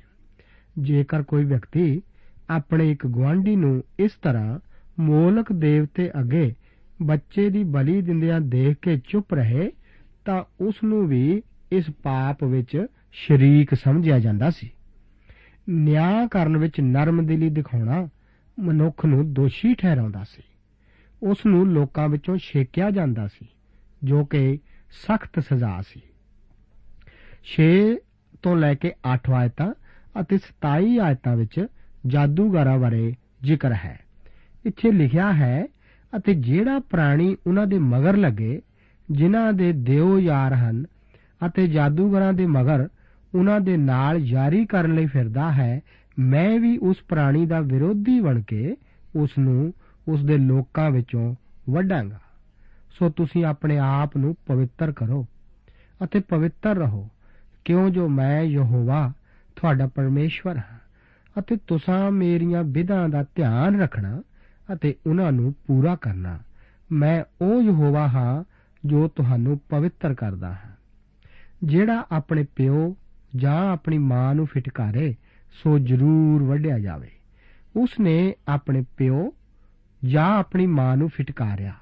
ਜੇਕਰ 0.78 1.22
ਕੋਈ 1.22 1.44
ਵਿਅਕਤੀ 1.44 2.02
ਆਪਣੇ 2.50 2.90
ਇੱਕ 2.90 3.06
ਗਵਾਂਢੀ 3.06 3.56
ਨੂੰ 3.56 3.84
ਇਸ 3.98 4.12
ਤਰ੍ਹਾਂ 4.22 4.58
ਮੋਲਕ 5.00 5.52
ਦੇਵਤੇ 5.52 6.10
ਅੱਗੇ 6.20 6.54
ਬੱਚੇ 7.02 7.50
ਦੀ 7.50 7.64
ਬਲੀ 7.64 8.02
ਦਿੰਦਿਆਂ 8.02 8.40
ਦੇਖ 8.40 8.76
ਕੇ 8.82 9.00
ਚੁੱਪ 9.08 9.34
ਰਹੇ, 9.34 9.72
ਤਾਂ 10.24 10.44
ਉਸ 10.60 10.74
ਨੂੰ 10.84 11.08
ਵੀ 11.08 11.42
ਇਸ 11.72 11.84
ਪਾਪ 12.02 12.44
ਵਿੱਚ 12.44 12.86
ਸ਼ਰੀਕ 13.12 13.74
ਸਮਝਿਆ 13.74 14.18
ਜਾਂਦਾ 14.18 14.50
ਸੀ। 14.50 14.70
ਨਿਆਂ 15.68 16.28
ਕਰਨ 16.28 16.56
ਵਿੱਚ 16.56 16.80
ਨਰਮ 16.80 17.26
ਦਿਲੀ 17.26 17.50
ਦਿਖਾਉਣਾ 17.50 18.08
ਮਨੁੱਖ 18.58 19.06
ਨੂੰ 19.06 19.32
ਦੋਸ਼ੀ 19.32 19.74
ਠਹਿਰਾਉਂਦਾ 19.74 20.24
ਸੀ। 20.24 20.42
ਉਸ 21.22 21.46
ਨੂੰ 21.46 21.72
ਲੋਕਾਂ 21.72 22.08
ਵਿੱਚੋਂ 22.08 22.36
ਛੇਕਿਆ 22.36 22.90
ਜਾਂਦਾ 22.90 23.26
ਸੀ, 23.26 23.46
ਜੋ 24.04 24.24
ਕਿ 24.24 24.58
ਸਖਤ 24.90 25.40
ਸਜ਼ਾ 25.40 25.82
ਸੀ। 25.88 26.00
6 27.44 27.96
ਤੋਂ 28.42 28.56
ਲੈ 28.56 28.74
ਕੇ 28.74 28.92
8 29.14 29.32
ਆਇਤਾਂ 29.32 29.74
ਅਤੇ 30.20 30.38
27 30.38 30.98
ਆਇਤਾਂ 30.98 31.36
ਵਿੱਚ 31.36 31.66
ਜਾਦੂਗਰਾਂ 32.06 32.78
ਬਾਰੇ 32.78 33.14
ਜ਼ਿਕਰ 33.42 33.72
ਹੈ। 33.72 34.00
ਇੱਥੇ 34.66 34.92
ਲਿਖਿਆ 34.92 35.32
ਹੈ, 35.32 35.66
ਅਤੇ 36.16 36.34
ਜਿਹੜਾ 36.34 36.78
ਪ੍ਰਾਣੀ 36.78 37.36
ਉਹਨਾਂ 37.46 37.66
ਦੇ 37.66 37.78
ਮਗਰ 37.78 38.16
ਲੱਗੇ, 38.16 38.60
ਜਿਨ੍ਹਾਂ 39.10 39.52
ਦੇ 39.52 39.72
ਦਿਓ 39.72 40.18
ਯਾਰ 40.18 40.54
ਹਨ, 40.54 40.84
ਅਤੇ 41.46 41.66
ਜਾਦੂਗਰਾਂ 41.66 42.32
ਦੇ 42.32 42.46
ਮਗਰ 42.46 42.88
ਉਹਨਾਂ 43.34 43.60
ਦੇ 43.60 43.76
ਨਾਲ 43.76 44.18
ਯਾਰੀ 44.18 44.66
ਕਰਨ 44.66 44.94
ਲਈ 44.94 45.06
ਫਿਰਦਾ 45.06 45.52
ਹੈ, 45.52 45.80
ਮੈਂ 46.18 46.60
ਵੀ 46.60 46.78
ਉਸ 46.78 46.96
ਪ੍ਰਾਣੀ 47.08 47.46
ਦਾ 47.46 47.60
ਵਿਰੋਧੀ 47.60 48.20
ਬਣ 48.20 48.42
ਕੇ 48.42 48.76
ਉਸ 49.16 49.30
ਨੂੰ 49.38 49.72
ਉਸ 50.08 50.24
ਦੇ 50.24 50.38
ਲੋਕਾਂ 50.38 50.90
ਵਿੱਚੋਂ 50.90 51.34
ਵੱਢਾਂਗਾ। 51.70 52.20
ਸੋ 52.98 53.10
ਤੁਸੀਂ 53.10 53.44
ਆਪਣੇ 53.44 53.78
ਆਪ 53.78 54.16
ਨੂੰ 54.16 54.36
ਪਵਿੱਤਰ 54.46 54.92
ਕਰੋ 54.92 55.26
ਅਤੇ 56.04 56.20
ਪਵਿੱਤਰ 56.20 56.76
ਰਹੋ, 56.76 57.08
ਕਿਉਂ 57.64 57.90
ਜੋ 57.90 58.08
ਮੈਂ 58.08 58.42
ਯਹੋਵਾ 58.42 59.12
ਤੁਹਾਡਾ 59.64 59.86
ਪਰਮੇਸ਼ਵਰ 59.86 60.56
ਹਾਂ 60.56 60.78
ਅਤੇ 61.38 61.56
ਤੁਸੀਂ 61.56 62.10
ਮੇਰੀਆਂ 62.10 62.64
ਵਿਧਾਂ 62.64 63.08
ਦਾ 63.08 63.24
ਧਿਆਨ 63.34 63.80
ਰੱਖਣਾ 63.80 64.22
ਅਤੇ 64.72 64.94
ਉਹਨਾਂ 65.06 65.32
ਨੂੰ 65.32 65.54
ਪੂਰਾ 65.66 65.96
ਕਰਨਾ। 65.96 66.38
ਮੈਂ 66.92 67.24
ਉਹ 67.44 67.62
ਯਹੋਵਾ 67.62 68.08
ਹਾਂ 68.08 68.44
ਜੋ 68.84 69.08
ਤੁਹਾਨੂੰ 69.08 69.60
ਪਵਿੱਤਰ 69.68 70.14
ਕਰਦਾ 70.14 70.48
ਹਾਂ। 70.48 70.72
ਜਿਹੜਾ 71.64 72.06
ਆਪਣੇ 72.12 72.46
ਪਿਓ 72.56 72.96
ਜਾਂ 73.36 73.72
ਆਪਣੀ 73.72 73.98
ਮਾਂ 73.98 74.34
ਨੂੰ 74.34 74.46
ਫਿਟਕਾਰੇ, 74.46 75.14
ਸੋ 75.62 75.78
ਜ਼ਰੂਰ 75.78 76.42
ਵੱਢਿਆ 76.42 76.78
ਜਾਵੇ। 76.78 77.10
ਉਸ 77.76 77.90
ਨੇ 78.00 78.34
ਆਪਣੇ 78.48 78.84
ਪਿਓ 78.96 79.32
ਜਾਂ 80.04 80.38
ਆਪਣੀ 80.38 80.66
ਮਾਂ 80.66 80.96
ਨੂੰ 80.96 81.08
ਫਿਟਕਾਰਿਆ। 81.08 81.74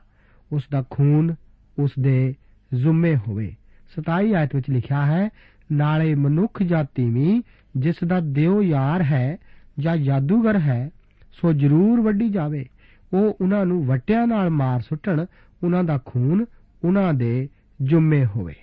ਉਸ 0.52 0.62
ਦਾ 0.72 0.84
ਖੂਨ 0.90 1.34
ਉਸ 1.78 1.90
ਦੇ 2.00 2.34
ਜ਼ੁੰਮੇ 2.74 3.16
ਹੋਵੇ। 3.16 3.56
27 3.94 4.34
ਆਇਤ 4.34 4.54
ਵਿੱਚ 4.54 4.70
ਲਿਖਿਆ 4.70 5.06
ਹੈ 5.06 5.28
ਨਾਲੇ 5.72 6.14
ਮਨੁੱਖ 6.14 6.62
ਜਾਤੀ 6.62 7.10
ਵੀ 7.10 7.42
ਜਿਸ 7.76 7.94
ਦਾ 8.06 8.20
ਦਿਓ 8.20 8.62
ਯਾਰ 8.62 9.02
ਹੈ 9.02 9.36
ਜਾਂ 9.78 9.96
ਜਾਦੂਗਰ 9.96 10.58
ਹੈ, 10.58 10.90
ਸੋ 11.32 11.52
ਜ਼ਰੂਰ 11.52 12.00
ਵੱਢੀ 12.00 12.28
ਜਾਵੇ। 12.28 12.66
ਉਹ 13.12 13.36
ਉਹਨਾਂ 13.40 13.66
ਨੂੰ 13.66 13.86
ਵਟਿਆਂ 13.86 14.26
ਨਾਲ 14.26 14.50
ਮਾਰ 14.50 14.80
ਸੁੱਟਣ, 14.80 15.24
ਉਹਨਾਂ 15.64 15.84
ਦਾ 15.84 15.98
ਖੂਨ 16.04 16.44
ਉਹਨਾਂ 16.84 17.14
ਦੇ 17.14 17.48
ਜੁੰਮੇ 17.82 18.24
ਹੋਵੇ। 18.24 18.54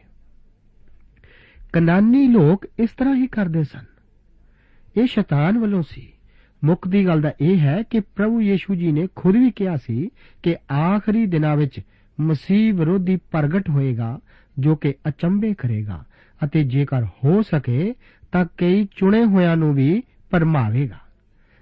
ਕਨਾਨੀ 1.74 2.28
ਲੋਕ 2.28 2.68
ਇਸ 2.80 2.89
ਤਰ੍ਹਾਂ 2.89 3.16
ਹੀ 3.16 3.28
ਕਰਦੇ 3.28 3.63
ਸਨ। 3.63 3.84
ਇਹ 4.98 5.08
ਸ਼ੈਤਾਨ 5.08 5.58
ਵੱਲੋਂ 5.58 5.84
ਸੀ। 5.89 6.13
ਮੁੱਖ 6.63 6.88
ਦੀ 6.88 7.06
ਗੱਲ 7.06 7.22
ਦਾ 7.22 7.32
ਇਹ 7.42 7.60
ਹੈ 7.60 7.84
ਕਿ 7.89 8.00
ਪ੍ਰਭੂ 8.00 8.42
ਯੀਸ਼ੂ 8.42 8.75
ਜੀ 8.75 8.92
ਨੇ 8.92 9.08
ਖੁਦ 9.16 9.36
ਵੀ 9.36 9.51
ਕਿਹਾ 9.51 9.75
ਸੀ 9.75 10.10
ਕਿ 10.44 10.56
ਆਖਰੀ 10.74 11.25
ਦਿਨਾਂ 11.25 11.58
ਵਿੱਚ 11.58 11.80
ਮਸੀਹ 12.20 12.74
ਵਿਰੋਧੀ 12.74 13.16
ਪ੍ਰਗਟ 13.16 13.70
ਹੋਏਗਾ 13.70 14.20
ਜੋ 14.60 14.75
ਕਿ 14.75 14.94
ਅਚੰਭੇ 15.08 15.54
ਕਰੇਗਾ। 15.54 16.04
ਅਤੇ 16.43 16.63
ਜੇਕਰ 16.63 17.05
ਹੋ 17.05 17.41
ਸਕੇ 17.41 17.93
ਤਾਂ 18.31 18.46
ਕਈ 18.58 18.88
ਚੁਣੇ 18.96 19.25
ਹੋਇਆਂ 19.25 19.58
ਨੂੰ 19.58 19.74
ਵੀ 19.74 20.03
ਪਰਮਾਵੇਗਾ। 20.29 21.00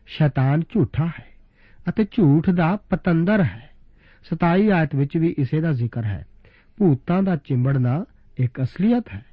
ਸ਼ੈਤਾਨ 0.06 0.62
ਝੂਠਾ 0.62 1.06
ਹੈ 1.06 1.26
ਅਤੇ 1.90 2.04
ਝੂਠ 2.04 2.50
ਦਾ 2.50 2.76
ਪਤੰਦਰ 2.76 3.44
ਹੈ। 3.44 3.70
27 4.24 4.72
ਆਇਤ 4.72 4.96
ਵਿੱਚ 4.96 5.18
ਵੀ 5.18 5.36
ਇਸੇ 5.38 5.62
ਦਾ 5.62 5.72
ਜ਼ਿਕਰ 5.72 6.04
ਹੈ। 6.04 6.26
ਭੂਤਾਂ 6.78 7.24
ਦਾ 7.24 7.36
ਚਿੰਬੜਨਾ 7.36 8.06
ਇੱਕ 8.38 8.62
ਅਸਲੀਅਤ 8.62 9.04
ਹੈ 9.14 9.26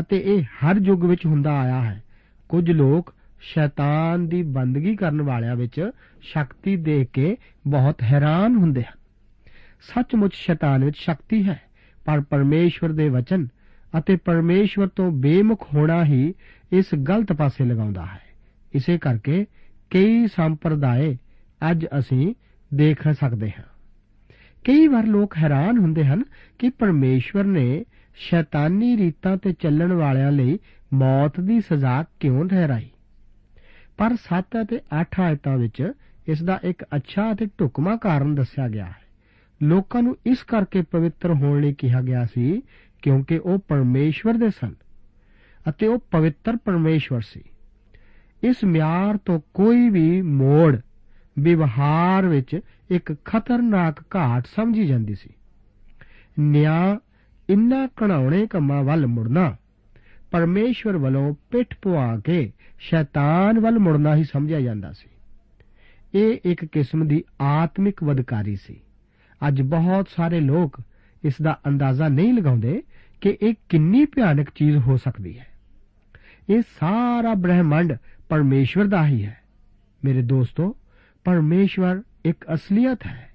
ਅਤੇ 0.00 0.16
ਇਹ 0.16 0.42
ਹਰ 0.42 0.76
ਯੁੱਗ 0.82 1.04
ਵਿੱਚ 1.04 1.26
ਹੁੰਦਾ 1.26 1.58
ਆਇਆ 1.58 1.82
ਹੈ। 1.82 2.02
ਕੁਝ 2.48 2.70
ਲੋਕ 2.70 3.14
ਸ਼ੈਤਾਨ 3.40 4.28
ਦੀ 4.28 4.42
ਬੰਦਗੀ 4.42 4.96
ਕਰਨ 4.96 5.22
ਵਾਲਿਆਂ 5.22 5.56
ਵਿੱਚ 5.56 5.90
ਸ਼ਕਤੀ 6.22 6.76
ਦੇਖ 6.76 7.10
ਕੇ 7.10 7.36
ਬਹੁਤ 7.66 8.02
ਹੈਰਾਨ 8.02 8.56
ਹੁੰਦੇ 8.56 8.82
ਹਨ। 8.82 8.98
ਸੱਚਮੁੱਚ 9.80 10.34
ਸ਼ੈਤਾਨ 10.34 10.84
ਵਿੱਚ 10.84 10.96
ਸ਼ਕਤੀ 10.98 11.48
ਹੈ, 11.48 11.60
ਪਰ 12.04 12.20
ਪਰਮੇਸ਼ਵਰ 12.20 12.92
ਦੇ 12.92 13.08
ਵਚਨ 13.08 13.48
ਅਤੇ 13.98 14.16
ਪਰਮੇਸ਼ਵਰ 14.16 14.88
ਤੋਂ 14.88 15.10
ਬੇਮੁਖ 15.12 15.74
ਹੋਣਾ 15.74 16.04
ਹੀ 16.04 16.34
ਇਸ 16.72 16.94
ਗਲਤ 16.94 17.32
ਪਾਸੇ 17.32 17.64
ਲਗਾਉਂਦਾ 17.64 18.06
ਹੈ। 18.06 18.20
ਇਸੇ 18.74 18.98
ਕਰਕੇ 18.98 19.46
ਕਈ 19.90 20.26
ਸੰਪਰਦਾਏ 20.26 21.16
ਅੱਜ 21.70 21.86
ਅਸੀਂ 21.98 22.34
ਦੇਖ 22.74 23.08
ਸਕਦੇ 23.08 23.50
ਹਾਂ। 23.50 23.64
ਕਈ 24.64 24.86
ਵਾਰ 24.86 25.06
ਲੋਕ 25.06 25.36
ਹੈਰਾਨ 25.36 25.78
ਹੁੰਦੇ 25.78 26.04
ਹਨ 26.04 26.22
ਕਿ 26.58 26.70
ਪਰਮੇਸ਼ਵਰ 26.70 27.44
ਨੇ 27.44 27.84
ਸ਼ੈਤਾਨੀ 28.16 28.96
ਰੀਤਾਂ 28.96 29.36
ਤੇ 29.36 29.52
ਚੱਲਣ 29.52 29.92
ਵਾਲਿਆਂ 29.92 30.32
ਲਈ 30.32 30.58
ਮੌਤ 30.92 31.40
ਦੀ 31.40 31.60
ਸਜ਼ਾ 31.60 32.04
ਕਿਉਂ 32.20 32.48
ਠਹਿਰਾਈ? 32.48 32.90
ਪਰ 33.96 34.14
7 34.14 34.62
ਅਤੇ 34.62 34.80
8 35.00 35.20
ਆਇਤਾਂ 35.20 35.58
ਵਿੱਚ 35.58 35.92
ਇਸ 36.28 36.42
ਦਾ 36.42 36.60
ਇੱਕ 36.64 36.84
ਅੱਛਾ 36.96 37.32
ਅਤੇ 37.32 37.46
ਢੁਕਮਾ 37.46 37.96
ਕਾਰਨ 37.96 38.34
ਦੱਸਿਆ 38.34 38.68
ਗਿਆ 38.68 38.84
ਹੈ। 38.84 39.08
ਲੋਕਾਂ 39.62 40.02
ਨੂੰ 40.02 40.16
ਇਸ 40.26 40.42
ਕਰਕੇ 40.42 40.82
ਪਵਿੱਤਰ 40.82 41.30
ਹੋਣ 41.30 41.60
ਲਈ 41.60 41.72
ਕਿਹਾ 41.72 42.00
ਗਿਆ 42.00 42.24
ਸੀ 42.24 42.62
ਕਿਉਂਕਿ 43.02 43.38
ਉਹ 43.38 43.58
ਪਰਮੇਸ਼ਵਰ 43.58 44.34
ਦੇ 44.34 44.50
ਸਨ 44.50 44.74
ਅਤੇ 45.68 45.86
ਉਹ 45.86 45.98
ਪਵਿੱਤਰ 45.98 46.56
ਪਰਮੇਸ਼ਵਰ 46.56 47.20
ਸੀ। 47.20 47.42
ਇਸ 48.42 48.64
ਮਿਆਰ 48.64 49.16
ਤੋਂ 49.16 49.40
ਕੋਈ 49.54 49.88
ਵੀ 49.88 50.22
ਮੋੜ, 50.22 50.80
ਵਿਵਹਾਰ 51.38 52.26
ਵਿੱਚ 52.26 52.60
ਇੱਕ 52.90 53.14
ਖਤਰਨਾਕ 53.24 54.00
ਘਾਟ 54.16 54.46
ਸਮਝੀ 54.46 54.86
ਜਾਂਦੀ 54.86 55.14
ਸੀ। 55.14 55.30
ਨਿਆਂ 56.38 56.96
ਇੰਨਾ 57.50 57.86
ਕਣਾਉਣੇ 57.86 58.46
ਕੰਮਾਂ 58.46 58.84
ਵੱਲ 58.84 59.06
ਮੁੜਨਾ, 59.06 59.56
ਪਰਮੇਸ਼ਵਰ 60.30 60.96
ਵੱਲੋਂ 60.96 61.34
ਪਿੱਠ 61.50 61.74
ਪੁਆ 61.82 62.18
ਕੇ 62.18 62.52
ਸ਼ੈਤਾਨ 62.78 63.60
ਵੱਲ 63.60 63.78
ਮੁੜਨਾ 63.78 64.16
ਹੀ 64.16 64.24
ਸਮਝਿਆ 64.24 64.60
ਜਾਂਦਾ 64.60 64.92
ਸੀ। 64.92 65.08
ਇਹ 66.14 66.38
ਇੱਕ 66.44 66.64
ਕਿਸਮ 66.64 67.08
ਦੀ 67.08 67.24
ਆਤਮਿਕ 67.40 68.02
ਵਦਕਾਰੀ 68.02 68.56
ਸੀ। 68.56 68.80
ਅੱਜ 69.48 69.62
ਬਹੁਤ 69.62 70.08
ਸਾਰੇ 70.16 70.40
ਲੋਕ 70.40 70.80
ਇਸ 71.24 71.34
ਦਾ 71.42 71.60
ਅੰਦਾਜ਼ਾ 71.66 72.08
ਨਹੀਂ 72.08 72.32
ਲਗਾਉਂਦੇ 72.32 72.82
ਕਿ 73.20 73.38
ਇਹ 73.42 73.54
ਕਿੰਨੀ 73.68 74.04
ਭਿਆਨਕ 74.04 74.48
ਚੀਜ਼ 74.54 74.76
ਹੋ 74.76 74.96
ਸਕਦੀ 74.96 75.38
ਹੈ। 75.38 75.46
ਇਹ 76.50 76.62
ਸਾਰਾ 76.80 77.34
ਬ੍ਰਹਿਮੰਡ 77.34 77.92
ਪਰਮੇਸ਼ਵਰ 78.28 78.84
ਦਾ 78.84 79.06
ਹੀ 79.06 79.24
ਹੈ। 79.24 79.40
ਮੇਰੇ 80.04 80.22
ਦੋਸਤੋ, 80.22 80.76
ਪਰਮੇਸ਼ਵਰ 81.24 82.02
ਇੱਕ 82.24 82.44
ਅਸਲੀਅਤ 82.54 83.06
ਹੈ। 83.06 83.28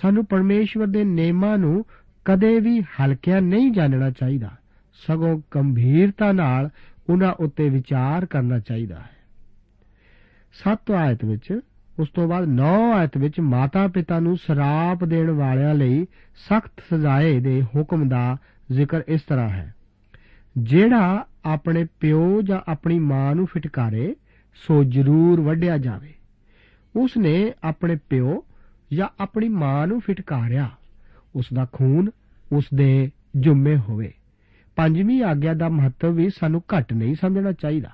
ਸਾਨੂੰ 0.00 0.24
ਪਰਮੇਸ਼ਵਰ 0.24 0.86
ਦੇ 0.86 1.04
ਨੇਮਾਂ 1.04 1.58
ਨੂੰ 1.58 1.84
ਕਦੇ 2.24 2.60
ਵੀ 2.60 2.80
ਹਲਕਿਆ 2.80 3.40
ਨਹੀਂ 3.40 3.70
ਜਾਣਨਾ 3.70 4.10
ਚਾਹੀਦਾ। 4.10 4.50
ਸਗੋਂ 5.06 5.40
ਗੰਭੀਰਤਾ 5.54 6.32
ਨਾਲ 6.32 6.70
ਉਹਨਾਂ 7.10 7.32
ਉੱਤੇ 7.32 7.68
ਵਿਚਾਰ 7.68 8.26
ਕਰਨਾ 8.26 8.58
ਚਾਹੀਦਾ 8.58 8.98
ਹੈ। 8.98 9.10
7 10.52 10.90
ਆਇਤ 10.90 11.24
ਵਿੱਚ 11.24 11.60
ਉਸ 11.98 12.08
ਤੋਂ 12.08 12.28
ਬਾਅਦ 12.28 12.44
9 12.44 12.92
ਆਇਤ 12.92 13.18
ਵਿੱਚ 13.18 13.40
ਮਾਤਾ 13.40 13.88
ਪਿਤਾ 13.88 14.20
ਨੂੰ 14.20 14.36
ਸ਼ਰਾਪ 14.36 15.04
ਦੇਣ 15.04 15.30
ਵਾਲਿਆਂ 15.30 15.74
ਲਈ 15.74 16.06
ਸਖਤ 16.34 16.72
ਸਜ਼ਾਏ 16.90 17.40
ਦੇ 17.40 17.62
ਹੁਕਮ 17.62 18.08
ਦਾ 18.08 18.36
ਜ਼ਿਕਰ 18.72 19.02
ਇਸ 19.08 19.22
ਤਰ੍ਹਾਂ 19.22 19.48
ਹੈ। 19.48 19.74
ਜਿਹੜਾ 20.58 21.26
ਆਪਣੇ 21.44 21.86
ਪਿਓ 22.00 22.42
ਜਾਂ 22.42 22.60
ਆਪਣੀ 22.68 22.98
ਮਾਂ 22.98 23.34
ਨੂੰ 23.34 23.46
ਫਟਕਾਰੇ, 23.46 24.16
ਸੋ 24.54 24.84
ਜ਼ਰੂਰ 24.84 25.40
ਵੱਢਿਆ 25.40 25.78
ਜਾਵੇ। 25.78 26.14
ਉਸ 26.96 27.16
ਨੇ 27.16 27.52
ਆਪਣੇ 27.64 27.96
ਪਿਓ 28.10 28.44
ਜਾਂ 28.92 29.08
ਆਪਣੀ 29.20 29.48
ਮਾਂ 29.48 29.86
ਨੂੰ 29.86 30.00
ਫਿਟਕਾਰਿਆ। 30.00 30.70
ਉਸ 31.34 31.46
ਦਾ 31.54 31.66
ਖੂਨ 31.72 32.10
ਉਸ 32.52 32.64
ਦੇ 32.74 33.10
ਜੁੰਮੇ 33.36 33.76
ਹੋਵੇ। 33.76 34.12
ਪੰਜਵੀਂ 34.76 35.22
ਆਗਿਆ 35.22 35.54
ਦਾ 35.54 35.68
ਮਹੱਤਵ 35.68 36.12
ਵੀ 36.12 36.30
ਸਾਨੂੰ 36.30 36.62
ਘੱਟ 36.76 36.92
ਨਹੀਂ 36.92 37.14
ਸਮਝਣਾ 37.14 37.52
ਚਾਹੀਦਾ। 37.52 37.90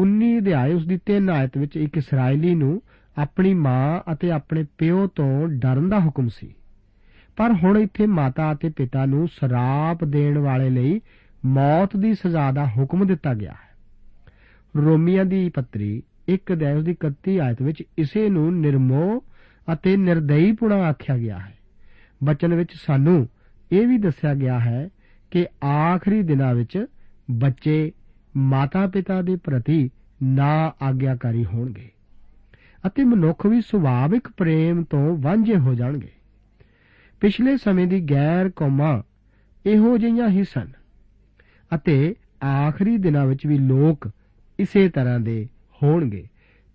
19 0.00 0.38
ਅਧਿਆਏ 0.38 0.72
ਉਸ 0.72 0.86
ਦੀ 0.86 0.98
3 1.12 1.28
ਆਇਤ 1.30 1.58
ਵਿੱਚ 1.58 1.76
ਇੱਕ 1.76 1.96
ਇਸرائیਲੀ 1.96 2.54
ਨੂੰ 2.54 2.82
ਆਪਣੀ 3.18 3.54
ਮਾਂ 3.54 4.12
ਅਤੇ 4.12 4.30
ਆਪਣੇ 4.30 4.64
ਪਿਓ 4.78 5.06
ਤੋਂ 5.06 5.48
ਡਰਨ 5.48 5.88
ਦਾ 5.88 5.98
ਹੁਕਮ 5.98 6.28
ਸੀ। 6.28 6.54
ਪਰ 7.36 7.52
ਹੁਣ 7.52 7.78
ਇੱਥੇ 7.78 8.06
ਮਾਤਾ 8.06 8.52
ਅਤੇ 8.52 8.68
ਪਿਤਾ 8.68 9.06
ਨੂੰ 9.06 9.28
ਸਰਾਪ 9.28 10.04
ਦੇਣ 10.04 10.38
ਵਾਲੇ 10.38 10.70
ਲਈ 10.70 11.00
ਮੌਤ 11.44 11.96
ਦੀ 11.96 12.14
ਸਜ਼ਾ 12.14 12.52
ਦਾ 12.52 12.66
ਹੁਕਮ 12.66 13.06
ਦਿੱਤਾ 13.06 13.34
ਗਿਆ 13.34 13.52
ਹੈ। 13.52 13.72
ਰੋਮੀਆਂ 14.76 15.24
ਦੀ 15.24 15.48
ਪੱਤਰੀ 15.48 16.02
1 16.28 16.52
ਅਧਿਆਇ 16.52 16.82
ਦੀ 16.82 16.92
31 16.92 17.38
ਆਇਤ 17.38 17.62
ਵਿੱਚ 17.62 17.82
ਇਸੇ 17.98 18.28
ਨੂੰ 18.28 18.60
ਨਿਰਮੋਹ 18.60 19.20
ਅਤੇ 19.72 19.96
ਨਿਰਦਈਪੁਣਾ 19.96 20.76
ਆਖਿਆ 20.76 21.18
ਗਿਆ 21.18 21.38
ਹੈ। 21.38 21.54
ਬਚਨ 22.24 22.54
ਵਿੱਚ 22.54 22.70
ਸਾਨੂੰ 22.74 23.28
ਇਹ 23.72 23.88
ਵੀ 23.88 23.98
ਦੱਸਿਆ 23.98 24.34
ਗਿਆ 24.34 24.60
ਹੈ 24.60 24.88
ਕਿ 25.30 25.46
ਆਖਰੀ 25.64 26.22
ਦਿਨਾਂ 26.22 26.54
ਵਿੱਚ 26.54 26.86
ਬੱਚੇ 27.30 27.92
ਮਾਤਾ-ਪਿਤਾ 28.36 29.22
ਦੇ 29.22 29.36
ਪ੍ਰਤੀ 29.36 29.90
ਨਾ 30.22 30.72
ਆਗਿਆਕਾਰੀ 30.82 31.44
ਹੋਣਗੇ 31.44 31.88
ਅਤੇ 32.86 33.04
ਮਨੁੱਖ 33.04 33.46
ਵੀ 33.46 33.60
ਸੁਭਾਵਿਕ 33.60 34.28
ਪ੍ਰੇਮ 34.36 34.82
ਤੋਂ 34.82 35.16
ਵਾਂਝੇ 35.18 35.56
ਹੋ 35.56 35.74
ਜਾਣਗੇ। 35.74 36.08
ਪਿਛਲੇ 37.20 37.56
ਸਮੇਂ 37.56 37.86
ਦੀ 37.86 38.00
ਗੈਰ 38.00 38.50
ਕੌਮਾਂ 38.50 39.02
ਇਹੋ 39.66 39.98
ਜਿਹੀਆਂ 39.98 40.28
ਹੀ 40.28 40.44
ਸਨ 40.44 40.68
ਅਤੇ 41.74 42.14
ਆਖਰੀ 42.44 42.96
ਦਿਨਾਂ 42.96 43.26
ਵਿੱਚ 43.26 43.46
ਵੀ 43.46 43.58
ਲੋਕ 43.58 44.10
ਇਸੇ 44.58 44.88
ਤਰ੍ਹਾਂ 44.88 45.20
ਦੇ 45.20 45.48
ਹੋਣਗੇ। 45.82 46.26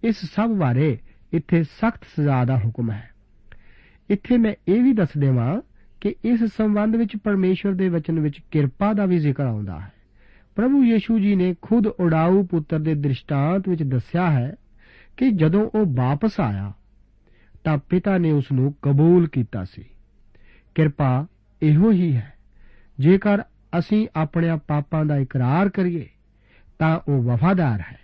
ਇਸ 0.04 0.16
ਸਭ 0.26 0.50
ਬਾਰੇ 0.50 0.98
ਇੱਥੇ 1.34 1.64
ਸਖਤ 1.64 2.04
ਸਜ਼ਾ 2.04 2.46
ਦਾ 2.46 2.58
ਹੁਕਮ 2.58 2.92
ਹੈ। 2.92 3.10
ਇੱਥੇ 4.10 4.38
ਮੈਂ 4.38 4.54
ਇਹ 4.68 4.84
ਵੀ 4.84 4.94
ਦੱਸ 4.94 5.18
ਦੇਵਾਂ 5.18 5.62
ਕਿ 6.02 6.16
ਇਸ 6.26 6.44
ਸੰਬੰਧ 6.44 6.96
ਵਿੱਚ 6.96 7.18
ਪਰਮੇਸ਼ਵਰ 7.18 7.74
ਦੇ 7.74 7.90
ਵਚਨ 7.90 8.20
ਵਿੱਚ 8.20 8.40
ਕਿਰਪਾ 8.52 8.94
ਦਾ 8.94 9.06
ਵੀ 9.06 9.18
ਜ਼ਿਕਰ 9.18 9.46
ਆਉਂਦਾ 9.46 9.80
ਹੈ। 9.80 9.92
ਪ੍ਰਭੂ 10.58 10.84
ਯੀਸ਼ੂ 10.84 11.20
ਜੀ 11.20 11.36
ਨੇ 11.36 11.56
ਖੁਦ 11.62 11.88
ਉਡਾਊ 11.88 12.44
ਪੁੱਤਰ 12.44 12.80
ਦੇ 12.80 12.94
ਦ੍ਰਿਸ਼ਟਾਂਤ 12.96 13.68
ਵਿੱਚ 13.70 13.84
ਦੱਸਿਆ 13.84 14.32
ਹੈ 14.32 14.56
ਕਿ 15.18 15.30
ਜਦੋਂ 15.32 15.70
ਉਹ 15.76 15.86
ਵਾਪਸ 15.86 16.40
ਆਇਆ, 16.40 16.72
ਤਾਂ 17.64 17.78
ਪਿਤਾ 17.78 18.18
ਨੇ 18.18 18.32
ਉਸ 18.32 18.52
ਨੂੰ 18.52 18.74
ਕਬੂਲ 18.82 19.28
ਕੀਤਾ 19.28 19.64
ਸੀ। 19.64 19.84
ਕਿਰਪਾ 20.76 21.26
ਇਹੋ 21.62 21.92
ਹੀ 21.92 22.16
ਹੈ, 22.16 22.34
ਜੇਕਰ 23.00 23.42
ਅਸੀਂ 23.80 24.08
ਆਪਣੇ 24.16 24.50
ਪਾਪਾਂ 24.68 25.06
ਦਾ 25.06 25.18
ਇਕਰਾਰ 25.18 25.70
ਕਰੀਏ, 25.70 26.08
ਤਾਂ 26.80 27.00
ਉਹ 27.08 27.24
ਵਫਾਦਾਰ 27.24 27.80
ਹੈ 27.80 28.00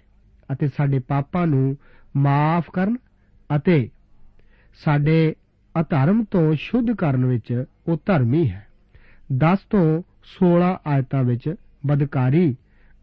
ਅਤੇ 0.51 0.67
ਸਾਡੇ 0.67 0.99
ਪਾਪਾਂ 0.99 1.47
ਨੂੰ 1.47 1.77
ਮਾਫ 2.15 2.69
ਕਰਨ 2.69 2.97
ਅਤੇ 3.55 3.89
ਸਾਡੇ 4.83 5.35
ਅਧਰਮ 5.75 6.23
ਤੋਂ 6.23 6.53
ਸ਼ੁੱਧ 6.53 6.91
ਕਰਨ 6.91 7.25
ਵਿੱਚ 7.25 7.65
ਉਹ 7.87 7.97
ਧਰਮੀ 8.05 8.49
ਹੈ। 8.49 8.67
10 9.37 9.57
ਤੋਂ 9.69 10.01
16 10.23 10.73
ਆਇਤਾਂ 10.87 11.23
ਵਿੱਚ 11.23 11.53
ਬਦਕਾਰੀ 11.85 12.55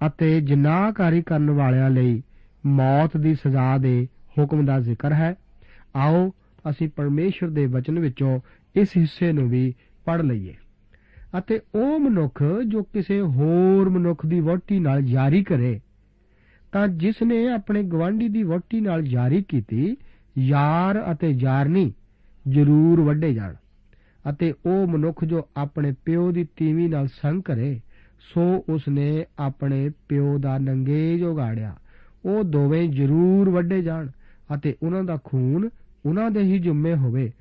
ਅਤੇ 0.06 0.40
ਜਨਾਹਕਾਰੀ 0.40 1.22
ਕਰਨ 1.22 1.50
ਵਾਲਿਆਂ 1.50 1.90
ਲਈ 1.90 2.22
ਮੌਤ 2.66 3.16
ਦੀ 3.16 3.34
ਸਜ਼ਾ 3.34 3.76
ਦੇ 3.78 4.08
ਹੁਕਮ 4.38 4.64
ਦਾ 4.64 4.80
ਜ਼ਿਕਰ 4.80 5.12
ਹੈ। 5.12 5.34
ਆਓ 5.96 6.30
ਅਸੀਂ 6.70 6.88
ਪਰਮੇਸ਼ਰ 6.88 7.48
ਦੇ 7.48 7.66
ਵਚਨ 7.66 7.98
ਵਿੱਚੋਂ 7.98 8.40
ਇਸ 8.74 8.88
ਹਿੱਸੇ 8.96 9.32
ਨੂੰ 9.32 9.48
ਵੀ 9.48 9.74
ਪੜ੍ਹ 10.04 10.22
ਲਈਏ। 10.22 10.54
ਅਤੇ 11.38 11.60
ਉਹ 11.74 11.98
ਮਨੁੱਖ 12.00 12.42
ਜੋ 12.66 12.82
ਕਿਸੇ 12.82 13.20
ਹੋਰ 13.20 13.88
ਮਨੁੱਖ 13.88 14.26
ਦੀ 14.26 14.40
ਵੋਟੀ 14.40 14.78
ਨਾਲ 14.80 15.02
ਜਾਰੀ 15.02 15.44
ਕਰੇ, 15.44 15.80
ਤਾਂ 16.72 16.88
ਜਿਸ 16.88 17.22
ਨੇ 17.22 17.48
ਆਪਣੇ 17.48 17.82
ਗਵਾਂਢੀ 17.82 18.28
ਦੀ 18.28 18.42
ਵੋਟੀ 18.42 18.80
ਨਾਲ 18.80 19.02
ਜਾਰੀ 19.02 19.42
ਕੀਤੀ, 19.42 19.96
ਯਾਰ 20.38 21.12
ਅਤੇ 21.12 21.30
ਯਾਰਨੀ 21.30 21.92
ਜ਼ਰੂਰ 22.48 23.00
ਵੱਡੇ 23.00 23.34
ਜਾਣ। 23.34 23.54
ਅਤੇ 24.30 24.52
ਉਹ 24.66 24.86
ਮਨੁੱਖ 24.86 25.24
ਜੋ 25.24 25.48
ਆਪਣੇ 25.56 25.92
ਪਿਓ 26.04 26.30
ਦੀ 26.32 26.46
ਤੀਵੀਂ 26.56 26.88
ਨਾਲ 26.88 27.06
ਸੰਗ 27.06 27.42
ਕਰੇ 27.42 27.80
ਸੋ 28.20 28.64
ਉਸਨੇ 28.68 29.24
ਆਪਣੇ 29.38 29.90
ਪਿਓ 30.08 30.38
ਦਾ 30.38 30.58
ਨੰਗੇਜ 30.58 31.22
ਉਗਾੜਿਆ। 31.22 31.76
ਉਹ 32.24 32.44
ਦੋਵੇਂ 32.44 32.88
ਜ਼ਰੂਰ 32.88 33.50
ਵੱਡੇ 33.50 33.82
ਜਾਣ 33.82 34.08
ਅਤੇ 34.54 34.74
ਉਹਨਾਂ 34.82 35.04
ਦਾ 35.04 35.18
ਖੂਨ 35.24 35.68
ਉਹਨਾਂ 36.06 36.30
ਦੇ 36.30 36.40
ਹੀ 36.40 36.58
ਜੁੰਮੇ 36.58 36.94
ਹੋਵੇ 36.94 37.32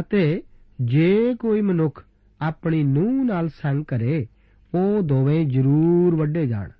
ਅਤੇ 0.00 0.42
ਜੇ 0.80 1.34
ਕੋਈ 1.38 1.60
ਮਨੁੱਖ 1.60 2.04
ਆਪਣੀ 2.40 2.82
ਨੂੰਹ 2.84 3.24
ਨਾਲ 3.24 3.48
ਸੰਗ 3.48 3.84
ਕਰੇ, 3.84 4.26
ਉਹ 4.74 5.02
ਦੋਵੇਂ 5.02 5.46
ਜ਼ਰੂਰ 5.46 6.14
ਵੱਡੇ 6.16 6.46
ਜਾਣ। 6.46 6.70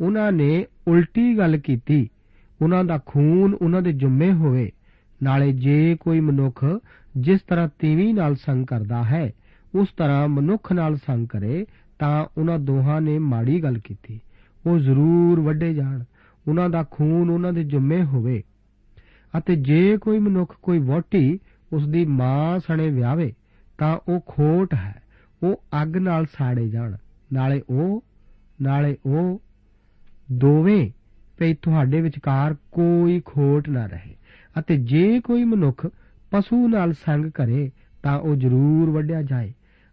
ਉਹਨਾਂ 0.00 0.32
ਨੇ 0.32 0.66
ਉਲਟੀ 0.88 1.38
ਗੱਲ 1.38 1.56
ਕੀਤੀ, 1.58 2.08
ਉਹਨਾਂ 2.62 2.84
ਦਾ 2.84 2.98
ਖੂਨ 3.06 3.54
ਉਹਨਾਂ 3.54 3.82
ਦੇ 3.82 3.92
ਜੁੰਮੇ 3.92 4.32
ਹੋਵੇ। 4.32 4.70
ਨਾਲੇ 5.22 5.52
ਜੇ 5.52 5.96
ਕੋਈ 6.00 6.20
ਮਨੁੱਖ 6.20 6.64
ਜਿਸ 7.16 7.40
ਤਰ੍ਹਾਂ 7.40 7.68
ਤੀਵੀਂ 7.78 8.14
ਨਾਲ 8.14 8.34
ਸੰਗ 8.34 8.66
ਕਰਦਾ 8.66 9.02
ਹੈ, 9.02 9.32
ਉਸ 9.74 9.88
ਤਰ੍ਹਾਂ 9.96 10.28
ਮਨੁੱਖ 10.28 10.72
ਨਾਲ 10.72 10.96
ਸੰਗ 10.96 11.26
ਕਰੇ 11.26 11.66
ਤਾਂ 11.98 12.26
ਉਹਨਾਂ 12.38 12.58
ਦੋਹਾਂ 12.58 13.00
ਨੇ 13.00 13.18
ਮਾੜੀ 13.18 13.62
ਗੱਲ 13.62 13.78
ਕੀਤੀ। 13.78 14.20
ਉਹ 14.66 14.78
ਜ਼ਰੂਰ 14.78 15.40
ਵੱਡੇ 15.40 15.74
ਜਾਣ। 15.74 16.04
ਉਹਨਾਂ 16.48 16.70
ਦਾ 16.70 16.84
ਖੂਨ 16.90 17.30
ਉਹਨਾਂ 17.30 17.52
ਦੇ 17.52 17.64
ਜੁੰਮੇ 17.64 18.04
ਹੋਵੇ। 18.04 18.42
ਅਤੇ 19.38 19.56
ਜੇ 19.56 19.96
ਕੋਈ 19.96 20.18
ਮਨੁੱਖ 20.18 20.56
ਕੋਈ 20.62 20.78
ਵੋਟੀ 20.78 21.38
ਉਸ 21.72 21.88
ਦੀ 21.88 22.04
ਮਾਂ 22.04 22.58
ਸਣੇ 22.58 22.88
ਵਿਆਵੇ 22.88 23.32
ਤਾਂ 23.78 23.98
ਉਹ 24.08 24.20
ਖੋਟ 24.26 24.74
ਹੈ। 24.74 25.02
ਉਹ 25.42 25.62
ਅੱਗ 25.82 25.96
ਨਾਲ 25.96 26.26
ਸਾੜੇ 26.26 26.68
ਜਾਣ। 26.68 26.96
ਨਾਲੇ 27.32 27.62
ਉਹ 27.70 28.04
ਨਾਲੇ 28.62 28.96
ਉਹ 29.06 29.42
ਦੋਵੇਂ 30.32 30.90
ਭਈ 31.38 31.54
ਤੁਹਾਡੇ 31.54 32.00
ਵਿਚਕਾਰ 32.00 32.54
ਕੋਈ 32.54 33.22
ਖੋਟ 33.24 33.68
ਨਾ 33.68 33.86
ਰਹੇ। 33.86 34.16
ਅਤੇ 34.58 34.76
ਜੇ 34.76 35.20
ਕੋਈ 35.20 35.44
ਮਨੁੱਖ 35.44 35.86
ਪਸ਼ੂ 36.30 36.68
ਨਾਲ 36.68 36.92
ਸੰਗ 36.92 37.26
ਕਰੇ, 37.26 37.70
ਤਾਂ 38.02 38.18
ਉਹ 38.18 38.34
ਜ਼ਰੂਰ 38.34 38.90
ਵੱਢਿਆ 38.90 39.22
ਜਾਏ। 39.22 39.52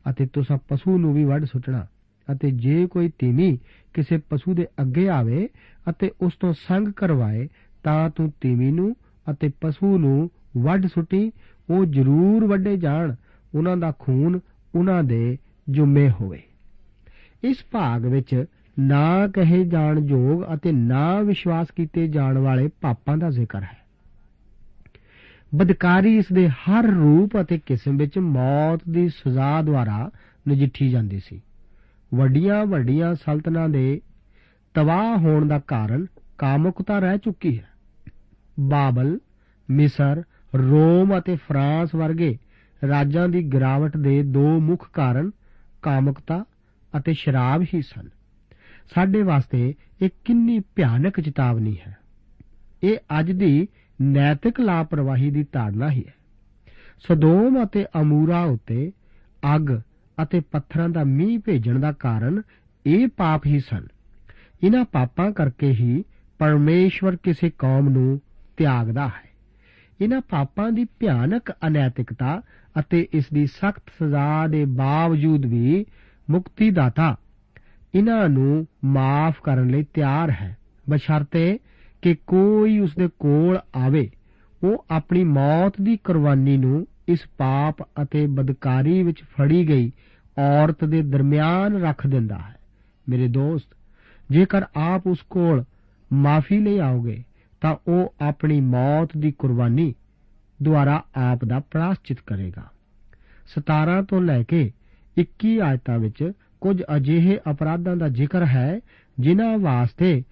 ਅਤੇ 0.10 0.26
ਤੁਸੀਂ 0.34 0.58
ਪਸ਼ੂ 0.68 0.98
ਨੂੰ 0.98 1.14
ਵੀ 1.14 1.24
ਵੱਢ 1.24 1.46
ਸੁੱਟਣਾ। 1.46 1.88
ਅਤੇ 2.32 2.52
ਜੇ 2.52 2.88
ਕੋਈ 2.88 3.10
ਤੀਵੀਂ 3.20 3.58
ਕਿਸੇ 3.94 4.18
ਪਸ਼ੂ 4.18 4.54
ਦੇ 4.54 4.68
ਅੱਗੇ 4.82 5.10
ਆਵੇ 5.10 5.50
ਅਤੇ 5.90 6.12
ਉਸ 6.22 6.34
ਤੋਂ 6.40 6.54
ਸੰਗ 6.54 6.88
ਕਰਵਾਏ, 6.88 7.48
ਤਾਂ 7.84 8.10
ਤੂੰ 8.10 8.34
ਤੀਵੀਂ 8.42 8.74
ਨੂੰ 8.74 8.96
ਅਤੇ 9.32 9.52
ਪਸ਼ੂ 9.62 9.98
ਨੂੰ 9.98 10.30
ਵੱਢ 10.58 10.86
ਸੁੱਟੀ, 10.86 11.32
ਉਹ 11.70 11.86
ਜ਼ਰੂਰ 11.86 12.46
ਵੱਡੇ 12.46 12.78
ਜਾਣ। 12.78 13.16
ਉਹਨਾਂ 13.56 13.78
ਦਾ 13.78 13.94
ਖੂਨ 14.00 14.40
ਉਹਨਾਂ 14.76 15.04
ਦੇ 15.04 15.38
ਜੁਮੇ 15.70 16.10
ਹੋਵੇ। 16.10 16.42
ਇਸ 17.44 17.58
ਭਾਗ 17.72 18.06
ਵਿੱਚ 18.06 18.46
ਨਾ 18.80 19.28
ਕਹੇ 19.28 19.64
ਜਾਣ 19.64 20.00
ਯੋਗ 20.00 20.44
ਅਤੇ 20.54 20.72
ਨਾ 20.72 21.22
ਵਿਸ਼ਵਾਸ 21.22 21.72
ਕੀਤੇ 21.72 22.08
ਜਾਣ 22.08 22.38
ਵਾਲੇ 22.38 22.70
ਪਾਪਾਂ 22.82 23.18
ਦਾ 23.18 23.30
ਜ਼ਿਕਰ 23.30 23.64
ਹੈ। 23.64 23.81
ਬਦਕਾਰੀ 25.56 26.18
ਇਸ 26.18 26.26
ਦੇ 26.34 26.50
ਹਰ 26.50 26.84
ਰੂਪ 26.84 27.42
ਅਤੇ 27.42 27.60
ਕਿਸਮ 27.66 27.98
ਵਿੱਚ 27.98 28.18
ਮੌਤ 28.18 28.80
ਦੀ 28.90 29.10
ਸਜ਼ਾ 29.10 29.62
ਦੁਆਰਾ 29.62 30.12
ਨਜਿੱਠੀ 30.50 30.90
ਜਾਂਦੀ 30.90 31.20
ਸੀ। 31.20 31.42
ਵੱਡੀਆਂ 32.14 32.66
ਵੱਡੀਆਂ 32.66 33.16
ਸਲਤਨਾਂ 33.16 33.70
ਦੇ 33.70 34.02
ਤਬਾਹ 34.74 35.18
ਹੋਣ 35.18 35.48
ਦਾ 35.48 35.60
ਕਾਰਨ 35.60 36.06
ਕਾਮੁਕਤਾ 36.38 37.00
ਰਹਿ 37.00 37.18
ਚੁੱਕੀ 37.18 37.60
ਹੈ। 37.60 37.70
ਬਾਬਲ, 38.60 39.20
ਮਿਸਰ, 39.70 40.24
ਰੋਮ 40.56 41.20
ਅਤੇ 41.20 41.36
ਫਰਾਂਸ 41.36 41.96
ਵਰਗੇ 41.96 42.38
ਰਾਜਾਂ 42.88 43.30
ਦੀ 43.30 43.44
ਗਿਰਾਵਟ 43.44 43.98
ਦੇ 43.98 44.24
ਦੋ 44.24 44.60
ਮੁੱਖ 44.60 44.90
ਕਾਰਨ 44.94 45.32
ਕਾਮੁਕਤਾ 45.82 46.44
ਅਤੇ 47.00 47.14
ਸ਼ਰਾਬ 47.14 47.62
ਹੀ 47.62 47.82
ਸਨ। 47.82 48.10
ਸਾਡੇ 48.96 49.24
ਵਾਸਤੇ 49.24 49.74
ਇਹ 50.02 50.10
ਕਿੰਨੀ 50.26 50.60
ਭਿਆਨਕ 50.76 51.20
ਚੇਤਾਵਨੀ 51.20 51.78
ਹੈ। 51.88 51.98
ਇਹ 52.84 52.98
ਅੱਜ 53.20 53.32
ਦੀ 53.32 53.68
ਨੈਤਿਕ 54.02 54.60
ਲਾਪਰਵਾਹੀ 54.60 55.32
ਦੀ 55.32 55.46
ਧਾਰਨਾ 55.52 55.92
ਹੀ 55.92 56.04
ਹੈ। 56.08 56.14
ਸਦੋਮ 57.08 57.64
ਅਤੇ 57.64 57.86
ਅਮੂਰਾ 58.02 58.44
ਉੱਤੇ 58.44 58.92
ਅੱਗ 59.56 59.80
ਅਤੇ 60.24 60.40
ਪੱਥਰਾਂ 60.40 60.90
ਦਾ 60.90 61.04
ਮੀਂਹ 61.04 61.40
ਭੇਜਣ 61.40 61.80
ਦਾ 61.80 61.92
ਕਾਰਨ 61.92 62.42
ਇਹ 62.86 63.08
ਪਾਪ 63.08 63.46
ਹੀ 63.46 63.60
ਸਨ। 63.60 63.88
ਇਹਨਾਂ 64.64 64.86
ਪਾਪਾਂ 64.86 65.32
ਕਰਕੇ 65.32 65.72
ਹੀ 65.72 66.04
ਪਰਮੇਸ਼ਵਰ 66.38 67.16
ਕਿਸੇ 67.16 67.50
ਕੌਮ 67.50 67.90
ਨੂੰ 67.90 68.22
ਤਿਆਗਦਾ 68.58 69.08
ਹੈ। 69.08 69.30
ਇਹਨਾਂ 70.02 70.22
ਪਾਪਾਂ 70.22 70.72
ਦੀ 70.72 70.86
ਭਿਆਨਕ 71.00 71.52
ਅਨੈਤਿਕਤਾ 71.68 72.42
ਅਤੇ 72.80 73.08
ਇਸ 73.14 73.26
ਦੀ 73.34 73.46
ਸਖਤ 73.46 73.84
ਸਜ਼ਾ 74.02 74.48
ਦੇ 74.48 74.66
ਬਾਵਜੂਦ 74.66 75.46
ਵੀ 75.46 75.86
ਮੁਕਤੀ 76.30 76.70
ਦਾਤਾ 76.70 77.16
ਇਹਨਾਂ 77.96 78.30
ਨੂੰ 78.30 78.68
ਮਾਫ 78.86 79.42
ਕਰਨ 79.42 79.68
ਲਈ 79.68 79.84
ਤਿਆਰ 79.84 80.32
ਹੈ। 80.32 80.58
ਬਸ਼ਰਤੇ 80.90 81.60
ਕਿ 82.02 82.16
ਕੋਈ 82.28 82.80
ਉਸ 82.80 82.96
ਦੇ 82.96 83.10
ਕੋਲ 83.20 83.60
ਆਵੇ, 83.76 84.10
ਉਹ 84.64 84.86
ਆਪਣੀ 84.92 85.24
ਮੌਤ 85.24 85.74
ਦੀ 85.82 85.98
ਕੁਰਬਾਨੀ 85.98 86.58
ਨੂੰ 86.58 86.88
ਇਸ 87.08 87.20
ਪਾਪ 87.38 87.82
ਅਤੇ 87.82 88.28
ਬਦਕਾਰੀ 88.28 89.04
ਵਿੱਚ 89.04 89.24
ਫੜੀ 89.24 89.68
ਗਈ 89.70 89.92
ਔਰਤ 90.40 90.86
ਦੇ 90.86 91.02
ਦਰਮਿਆਨ 91.02 91.82
ਰੱਖ 91.82 92.08
ਦਿੰਦਾ 92.08 92.38
ਹੈ। 92.38 92.56
ਮੇਰੇ 93.10 93.28
ਦੋਸਤ, 93.28 93.68
ਜੇਕਰ 94.32 94.64
ਆਪ 94.76 95.08
ਉਸ 95.08 95.18
ਕੋਲ 95.30 95.64
ਮਾਫੀ 96.14 96.60
ਲਈ 96.60 96.78
ਆਓਗੇ, 96.78 97.24
ਤਾਂ 97.62 97.76
ਉਹ 97.88 98.14
ਆਪਣੀ 98.22 98.62
ਮੌਤ 98.62 99.10
ਦੀ 99.18 99.32
ਕੁਰਬਾਨੀ 99.32 99.96
ਦੁਆਰਾ 100.64 101.04
ਆਪ 101.16 101.46
ਦਾ 101.46 101.60
ਪ੍ਰਾਸ਼ਚਿਤ 101.60 102.18
ਕਰੇਗਾ। 102.28 102.70
17 103.48 104.02
ਤੋਂ 104.02 104.22
ਲੈ 104.22 104.44
ਕੇ 104.44 104.72
21 105.18 105.60
ਆਇਤਾਂ 105.60 106.00
ਵਿੱਚ 106.00 106.32
ਕੁਝ 106.62 106.84
ਅਜਿਹੇ 106.96 107.40
ਅਪਰਾਧਾਂ 107.52 107.96
ਦਾ 107.96 108.10
ਜ਼ਿਕਰ 108.10 108.46
ਹੈ, 108.46 108.80
ਜਿਨ੍ਹਾਂ 109.20 109.58
ਵਾਸਤੇ 109.58 110.24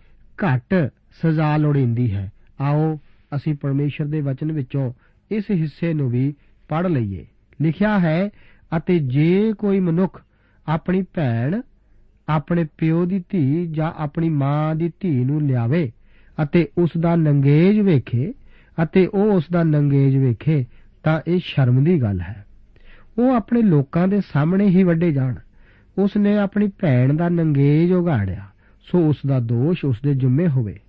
ਘੱਟ 0.46 0.90
ਸਜ਼ਾ 1.12 1.58
ਲੋੜੀਂਦੀ 1.58 2.14
ਹੈ। 2.14 2.32
ਆਓ, 2.62 3.00
ਅਸੀਂ 3.36 3.56
ਪਰਮੇਸ਼ਰ 3.62 4.06
ਦੇ 4.06 4.22
ਵਚਨ 4.22 4.52
ਵਿੱਚੋਂ 4.52 4.94
ਇਸ 5.32 5.44
ਹਿੱਸੇ 5.52 5.94
ਨੂੰ 5.94 6.10
ਵੀ 6.10 6.34
ਪੜ 6.70 6.88
ਲਈਏ। 6.88 7.26
ਲਿਖਿਆ 7.62 8.00
ਹੈ, 8.00 8.30
ਅਤੇ 8.78 9.00
ਜੇ 9.00 9.54
ਕੋਈ 9.54 9.80
ਮਨੁੱਖ 9.80 10.22
ਆਪਣੀ 10.68 11.02
ਭੈਣ, 11.14 11.62
ਆਪਣੇ 12.30 12.66
ਪਿਓ 12.78 13.06
ਦੀ 13.06 13.24
ਧੀ 13.30 13.68
ਜਾਂ 13.68 13.92
ਆਪਣੀ 13.98 14.30
ਮਾਂ 14.30 14.76
ਦੀ 14.76 14.92
ਧੀ 15.00 15.24
ਨੂੰ 15.26 15.42
ਲਿਆਵੇ 15.42 15.92
ਅਤੇ 16.44 16.68
ਉਸ 16.78 16.90
ਦਾ 17.00 17.16
ਨੰਗੇਜ 17.16 17.80
ਵੇਖੇ 17.80 18.34
ਅਤੇ 18.84 19.08
ਉਹ 19.08 19.34
ਉਸ 19.34 19.44
ਦਾ 19.52 19.64
ਨੰਗੇਜ 19.64 20.18
ਵੇਖੇ, 20.18 20.66
ਤਾਂ 21.04 21.22
ਇਹ 21.28 21.40
ਸ਼ਰਮ 21.44 21.84
ਦੀ 21.84 22.02
ਗੱਲ 22.02 22.22
ਹੈ। 22.22 22.46
ਉਹ 23.18 23.36
ਆਪਣੇ 23.36 23.62
ਲੋਕਾਂ 23.62 24.08
ਦੇ 24.08 24.22
ਸਾਹਮਣੇ 24.22 24.68
ਹੀ 24.68 24.84
ਵੱਡੇ 24.84 25.12
ਜਾਣ। 25.12 25.36
ਉਸ 25.98 26.18
ਨੇ 26.18 26.38
ਆਪਣੀ 26.38 26.72
ਭੈਣ 26.82 27.14
ਦਾ 27.14 27.30
ਨੰਗੇਜ 27.30 27.92
ਉਗਾੜਿਆ 27.92 28.46
ਸੋ 28.82 29.00
ਉਸ 29.00 29.18
ਦਾ 29.28 29.40
ਦੋਸ਼ 29.40 29.86
ਉਸ 29.86 29.98
ਦੇ 30.04 30.16
ਜੁੰਮੇ 30.16 30.48
ਹੋਵੇ। 30.48 30.80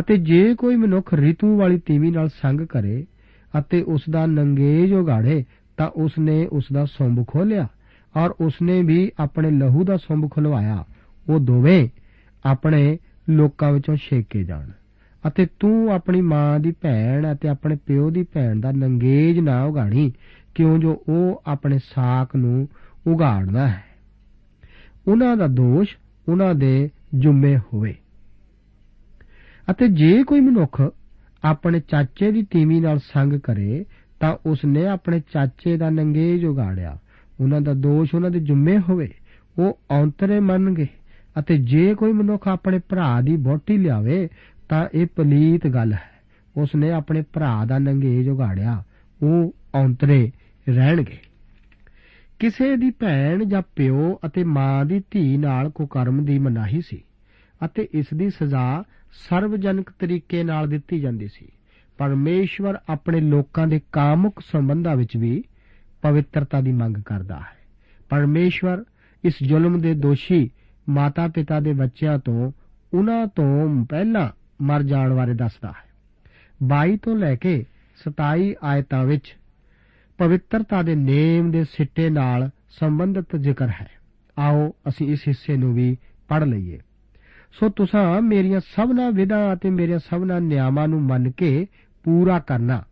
ਅਤੇ 0.00 0.16
ਜੇ 0.16 0.54
ਕੋਈ 0.54 0.76
ਮਨੁੱਖ 0.76 1.14
ਰਿਤੂ 1.14 1.56
ਵਾਲੀ 1.58 1.78
ਤੀਵੀ 1.78 2.10
ਨਾਲ 2.10 2.28
ਸੰਗ 2.28 2.60
ਕਰੇ 2.60 3.04
ਅਤੇ 3.58 3.82
ਉਸ 3.82 4.02
ਦਾ 4.10 4.26
ਨੰਗੇਜ 4.26 4.92
ਉਗਾੜੇ 4.92 5.44
ਤਾਂ 5.76 5.88
ਉਸ 5.96 6.18
ਨੇ 6.18 6.46
ਉਸ 6.46 6.64
ਦਾ 6.72 6.84
ਸੁੰਭ 6.84 7.26
ਖੋਲਿਆ 7.26 7.66
ਔਰ 8.16 8.30
ਉਸ 8.40 8.52
ਨੇ 8.62 8.82
ਵੀ 8.82 9.10
ਆਪਣੇ 9.18 9.50
ਲਹੂ 9.50 9.84
ਦਾ 9.84 9.96
ਸੁੰਭ 9.96 10.30
ਖੁਲਵਾਇਆ। 10.30 10.84
ਉਹ 11.30 11.40
ਦੋਵੇਂ 11.40 11.88
ਆਪਣੇ 12.44 12.98
ਲੋਕਾਂ 13.30 13.72
ਵਿੱਚੋਂ 13.72 13.96
ਛੇਕੇ 13.96 14.44
ਜਾਣ 14.44 14.70
ਅਤੇ 15.28 15.46
ਤੂੰ 15.58 15.92
ਆਪਣੀ 15.92 16.20
ਮਾਂ 16.20 16.60
ਦੀ 16.60 16.72
ਭੈਣ 16.72 17.32
ਅਤੇ 17.32 17.48
ਆਪਣੇ 17.48 17.76
ਪਿਓ 17.86 18.10
ਦੀ 18.10 18.22
ਭੈਣ 18.22 18.60
ਦਾ 18.60 18.72
ਨੰਗੇਜ 18.72 19.38
ਨਾ 19.38 19.62
ਉਗਾੜੀ 19.64 20.12
ਕਿਉਂ 20.54 20.78
ਜੋ 20.78 21.02
ਉਹ 21.08 21.42
ਆਪਣੇ 21.46 21.78
ਸਾਖ 21.78 22.36
ਨੂੰ 22.36 22.68
ਉਗਾੜਦਾ 23.06 23.68
ਹੈ। 23.68 23.84
ਉਹਨਾਂ 25.08 25.36
ਦਾ 25.36 25.46
ਦੋਸ਼ 25.46 25.96
ਉਹਨਾਂ 26.28 26.54
ਦੇ 26.54 26.88
ਜੁੰਮੇ 27.14 27.58
ਹੋਵੇ। 27.58 27.94
ਅਤੇ 29.70 29.88
ਜੇ 29.88 30.22
ਕੋਈ 30.24 30.40
ਮਨੁੱਖ 30.40 30.92
ਆਪਣੇ 31.44 31.80
ਚਾਚੇ 31.80 32.30
ਦੀ 32.32 32.42
ਤੀਵੀ 32.42 32.80
ਨਾਲ 32.80 32.98
ਸੰਗ 32.98 33.32
ਕਰੇ, 33.32 33.84
ਤਾਂ 34.20 34.36
ਉਸ 34.46 34.64
ਨੇ 34.64 34.86
ਆਪਣੇ 34.86 35.20
ਚਾਚੇ 35.32 35.76
ਦਾ 35.76 35.90
ਨੰਗੇਜ 35.90 36.44
ਉਗਾੜਿਆ। 36.44 36.98
ਉਹਨਾਂ 37.40 37.60
ਦਾ 37.60 37.74
ਦੋਸ਼ 37.74 38.14
ਉਹਨਾਂ 38.14 38.30
ਦੇ 38.30 38.40
ਜੁੰਮੇ 38.40 38.78
ਹੋਵੇ, 38.78 39.08
ਉਹ 39.58 39.78
ਔਂਤਰੇ 39.90 40.40
ਮੰਨਗੇ 40.40 40.86
ਅਤੇ 41.38 41.56
ਜੇ 41.56 41.94
ਕੋਈ 41.94 42.12
ਮਨੁੱਖ 42.12 42.48
ਆਪਣੇ 42.48 42.78
ਭਰਾ 42.88 43.20
ਦੀ 43.20 43.36
ਬੋਟੀ 43.36 43.78
ਲਿਆਵੇ, 43.78 44.28
ਤਾਂ 44.68 44.88
ਇਹ 44.94 45.06
ਪਲੀਤ 45.06 45.66
ਗੱਲ 45.66 45.92
ਹੈ। 45.92 46.10
ਉਸ 46.56 46.74
ਨੇ 46.76 46.90
ਆਪਣੇ 46.90 47.22
ਭਰਾ 47.32 47.64
ਦਾ 47.64 47.78
ਨੰਗੇਜ 47.78 48.28
ਉਗਾੜਿਆ, 48.28 48.82
ਉਹ 49.22 49.54
ਔਂਤਰੇ 49.74 50.30
ਰਹਿਣਗੇ। 50.68 51.18
ਕਿਸੇ 52.38 52.76
ਦੀ 52.76 52.90
ਭੈਣ 52.90 53.44
ਜਾਂ 53.44 53.62
ਪਿਓ 53.76 54.18
ਅਤੇ 54.26 54.44
ਮਾਂ 54.44 54.84
ਦੀ 54.84 55.02
ਧੀ 55.10 55.36
ਨਾਲ 55.36 55.70
ਕੁਕਰਮ 55.70 56.24
ਦੀ 56.24 56.38
ਮਨਾਹੀ 56.38 56.80
ਸੀ, 56.80 57.02
ਅਤੇ 57.64 57.88
ਇਸ 57.92 58.06
ਦੀ 58.14 58.30
ਸਜ਼ਾ 58.30 58.84
ਸਰਵਜਨਕ 59.12 59.90
ਤਰੀਕੇ 59.90 60.44
ਨਾਲ 60.44 60.68
ਦਿੱਤੀ 60.68 61.00
ਜਾਂਦੀ 61.00 61.28
ਸੀ। 61.28 61.48
ਪਰਮੇਸ਼ਵਰ 61.98 62.78
ਆਪਣੇ 62.88 63.20
ਲੋਕਾਂ 63.20 63.66
ਦੇ 63.66 63.80
ਕਾਮੁਕ 63.92 64.40
ਸੰਬੰਧਾਂ 64.40 64.96
ਵਿੱਚ 64.96 65.16
ਵੀ 65.16 65.44
ਪਵਿੱਤਰਤਾ 66.02 66.60
ਦੀ 66.60 66.72
ਮੰਗ 66.72 66.96
ਕਰਦਾ 66.96 67.36
ਹੈ। 67.36 67.58
ਪਰਮੇਸ਼ਵਰ 68.08 68.84
ਇਸ 69.24 69.34
ਜ਼ੁਲਮ 69.42 69.80
ਦੇ 69.80 69.94
ਦੋਸ਼ੀ 69.94 70.50
ਮਾਤਾ-ਪਿਤਾ 70.88 71.60
ਦੇ 71.60 71.72
ਬੱਚਿਆਂ 71.72 72.18
ਤੋਂ 72.18 72.52
ਉਹਨਾਂ 72.94 73.26
ਤੋਂ 73.26 73.84
ਪਹਿਲਾਂ 73.84 74.28
ਮਰ 74.60 74.82
ਜਾਣ 74.82 75.14
ਬਾਰੇ 75.14 75.34
ਦੱਸਦਾ 75.34 75.68
ਹੈ। 75.68 75.90
22 76.62 76.96
ਤੋਂ 76.96 77.16
ਲੈ 77.16 77.36
ਕੇ 77.36 77.64
27 77.96 78.54
ਆਇਤਾਂ 78.64 79.04
ਵਿੱਚ 79.04 79.36
ਪਵਿੱਤਰਤਾ 80.18 80.82
ਦੇ 80.82 80.94
ਨੇਮ 80.94 81.50
ਦੇ 81.50 81.64
ਸਿੱਟੇ 81.64 82.10
ਨਾਲ 82.10 82.50
ਸੰਬੰਧਿਤ 82.68 83.36
ਜ਼ਿਕਰ 83.36 83.68
ਹੈ। 83.68 83.90
ਆਓ 84.38 84.74
ਅਸੀਂ 84.88 85.12
ਇਸ 85.12 85.20
ਹਿੱਸੇ 85.28 85.56
ਨੂੰ 85.56 85.74
ਵੀ 85.74 85.96
ਪੜ੍ਹ 86.28 86.44
ਲਈਏ। 86.44 86.80
ਸੋ 87.52 87.68
ਤੁਸੀਂ 87.68 88.20
ਮੇਰੀਆਂ 88.22 88.60
ਸਭਨਾ 88.60 89.10
ਵਿਧਾਂ 89.10 89.52
ਅਤੇ 89.52 89.70
ਮੇਰੀਆਂ 89.70 89.98
ਸਭਨਾ 89.98 90.38
ਨਿਯਮਾਂ 90.38 90.88
ਨੂੰ 90.88 91.02
ਮੰਨ 91.02 91.30
ਕੇ 91.30 91.66
ਪੂਰਾ 92.04 92.38
ਕਰਨਾ। 92.38 92.82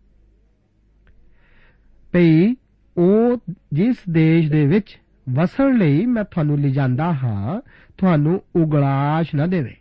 ਭਈ 2.12 2.54
ਉਹ 2.96 3.36
ਜਿਸ 3.72 3.96
ਦੇਸ਼ 4.10 4.50
ਦੇ 4.50 4.66
ਵਿੱਚ 4.66 4.98
ਵਸਣ 5.26 5.76
ਲਈ 5.76 6.06
ਮੈਂ 6.06 6.24
ਤੁਹਾਨੂੰ 6.24 6.58
ਲਿਜਾਂਦਾ 6.58 7.12
ਹਾਂ, 7.12 7.60
ਤੁਹਾਨੂੰ 7.98 8.42
ਉਗਲਾਸ਼ 8.56 9.34
ਨਾ 9.34 9.46
ਦੇਵੇ 9.46 9.74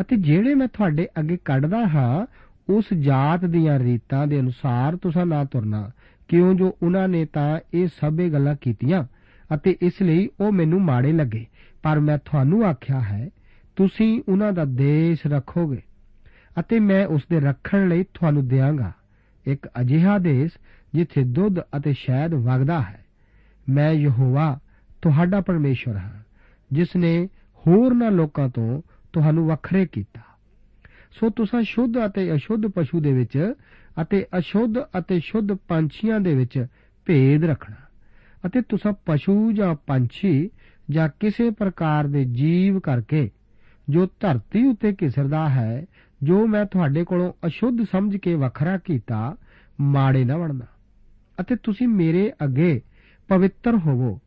ਅਤੇ 0.00 0.16
ਜਿਹੜੇ 0.16 0.54
ਮੈਂ 0.54 0.68
ਤੁਹਾਡੇ 0.68 1.06
ਅੱਗੇ 1.18 1.38
ਕੱਢਦਾ 1.44 1.86
ਹਾਂ, 1.88 2.26
ਉਸ 2.68 2.84
ਜਾਤ 2.94 3.44
ਦੀਆਂ 3.44 3.78
ਰੀਤਾਂ 3.78 4.26
ਦੇ 4.26 4.40
ਅਨੁਸਾਰ 4.40 4.96
ਤੁਸੀਂ 4.96 5.26
ਨਾ 5.26 5.44
ਤੁਰਨਾ। 5.44 5.90
ਕਿਉਂ 6.28 6.54
ਜੋ 6.54 6.76
ਉਹਨਾਂ 6.82 7.08
ਨੇ 7.08 7.24
ਤਾਂ 7.24 7.60
ਇਹ 7.74 7.86
ਸਭੇ 7.86 8.28
ਗੱਲਾਂ 8.30 8.54
ਕੀਤੀਆਂ 8.60 9.04
ਅਤੇ 9.54 9.76
ਇਸ 9.82 10.02
ਲਈ 10.02 10.28
ਉਹ 10.40 10.52
ਮੈਨੂੰ 10.52 10.80
ਮਾੜੇ 10.80 11.12
ਲੱਗੇ। 11.12 11.46
ਪਰ 11.82 12.00
ਮੈਂ 12.00 12.18
ਤੁਹਾਨੂੰ 12.18 12.64
ਆਖਿਆ 12.64 13.00
ਹੈ 13.00 13.28
ਤੁਸੀਂ 13.78 14.22
ਉਹਨਾਂ 14.28 14.52
ਦਾ 14.52 14.64
ਦੇਸ਼ 14.64 15.26
ਰੱਖੋਗੇ 15.26 15.80
ਅਤੇ 16.60 16.78
ਮੈਂ 16.80 17.06
ਉਸ 17.06 17.22
ਦੇ 17.30 17.40
ਰੱਖਣ 17.40 17.88
ਲਈ 17.88 18.02
ਤੁਹਾਨੂੰ 18.14 18.46
ਦਿਆਂਗਾ। 18.48 18.92
ਇੱਕ 19.46 19.66
ਅਜਿਹਾ 19.80 20.18
ਦੇਸ਼ 20.18 20.52
ਜਿੱਥੇ 20.94 21.22
ਦੁੱਧ 21.22 21.60
ਅਤੇ 21.76 21.92
ਸ਼ਹਿਦ 21.92 22.34
ਵਗਦਾ 22.34 22.80
ਹੈ। 22.82 23.04
ਮੈਂ 23.68 23.92
ਯਹੋਵਾ, 23.92 24.58
ਤੁਹਾਡਾ 25.02 25.40
ਪਰਮੇਸ਼ਵਰ 25.40 25.96
ਹਾਂ 25.96 26.22
ਜਿਸ 26.72 26.96
ਨੇ 26.96 27.28
ਹੋਰਨਾਂ 27.66 28.10
ਲੋਕਾਂ 28.10 28.48
ਤੋਂ 28.48 28.82
ਤੁਹਾਨੂੰ 29.12 29.46
ਵੱਖਰੇ 29.46 29.86
ਕੀਤਾ। 29.86 30.20
ਸੋ 31.10 31.30
ਤੁਸੀਂ 31.30 31.62
ਸ਼ੁੱਧ 31.62 31.94
ਅਤੇ 32.06 32.34
ਅਸ਼ੁੱਧ 32.34 32.66
ਪਸ਼ੂ 32.66 33.00
ਦੇ 33.00 33.12
ਵਿੱਚ 33.12 33.52
ਅਤੇ 34.02 34.26
ਅਸ਼ੁੱਧ 34.38 34.78
ਅਤੇ 34.98 35.20
ਸ਼ੁੱਧ 35.20 35.52
ਪੰਛੀਆਂ 35.68 36.20
ਦੇ 36.20 36.34
ਵਿੱਚ 36.34 36.66
ਭੇਦ 37.06 37.44
ਰੱਖਣਾ 37.44 37.76
ਅਤੇ 38.46 38.60
ਤੁਸੀਂ 38.60 38.92
ਪਸ਼ੂ 39.06 39.52
ਜਾਂ 39.52 39.74
ਪੰਛੀ 39.86 40.50
ਜਾਂ 40.90 41.08
ਕਿਸੇ 41.20 41.50
ਪ੍ਰਕਾਰ 41.50 42.06
ਦੇ 42.06 42.24
ਜੀਵ 42.24 42.80
ਕਰਕੇ 42.80 43.28
ਜੋ 43.88 44.06
ਧਰਤੀ 44.20 44.66
ਉੱਤੇ 44.66 44.96
ਘਿਸਰਦਾ 45.02 45.48
ਹੈ, 45.48 45.86
ਜੋ 46.22 46.46
ਮੈਂ 46.46 46.64
ਤੁਹਾਡੇ 46.64 47.04
ਕੋਲੋਂ 47.04 47.32
ਅਸ਼ੁੱਧ 47.46 47.84
ਸਮਝ 47.92 48.16
ਕੇ 48.16 48.34
ਵੱਖਰਾ 48.34 48.78
ਕੀਤਾ, 48.78 49.36
ਮਾੜੇ 49.80 50.24
ਨਾ 50.24 50.38
ਬਣਨਾ। 50.38 50.66
ਅਤੇ 51.40 51.56
ਤੁਸੀਂ 51.56 51.88
ਮੇਰੇ 51.88 52.32
ਅੱਗੇ 52.44 52.80
ਪਵਿੱਤਰ 53.28 53.76
ਹੋਵੋ। 53.76 54.20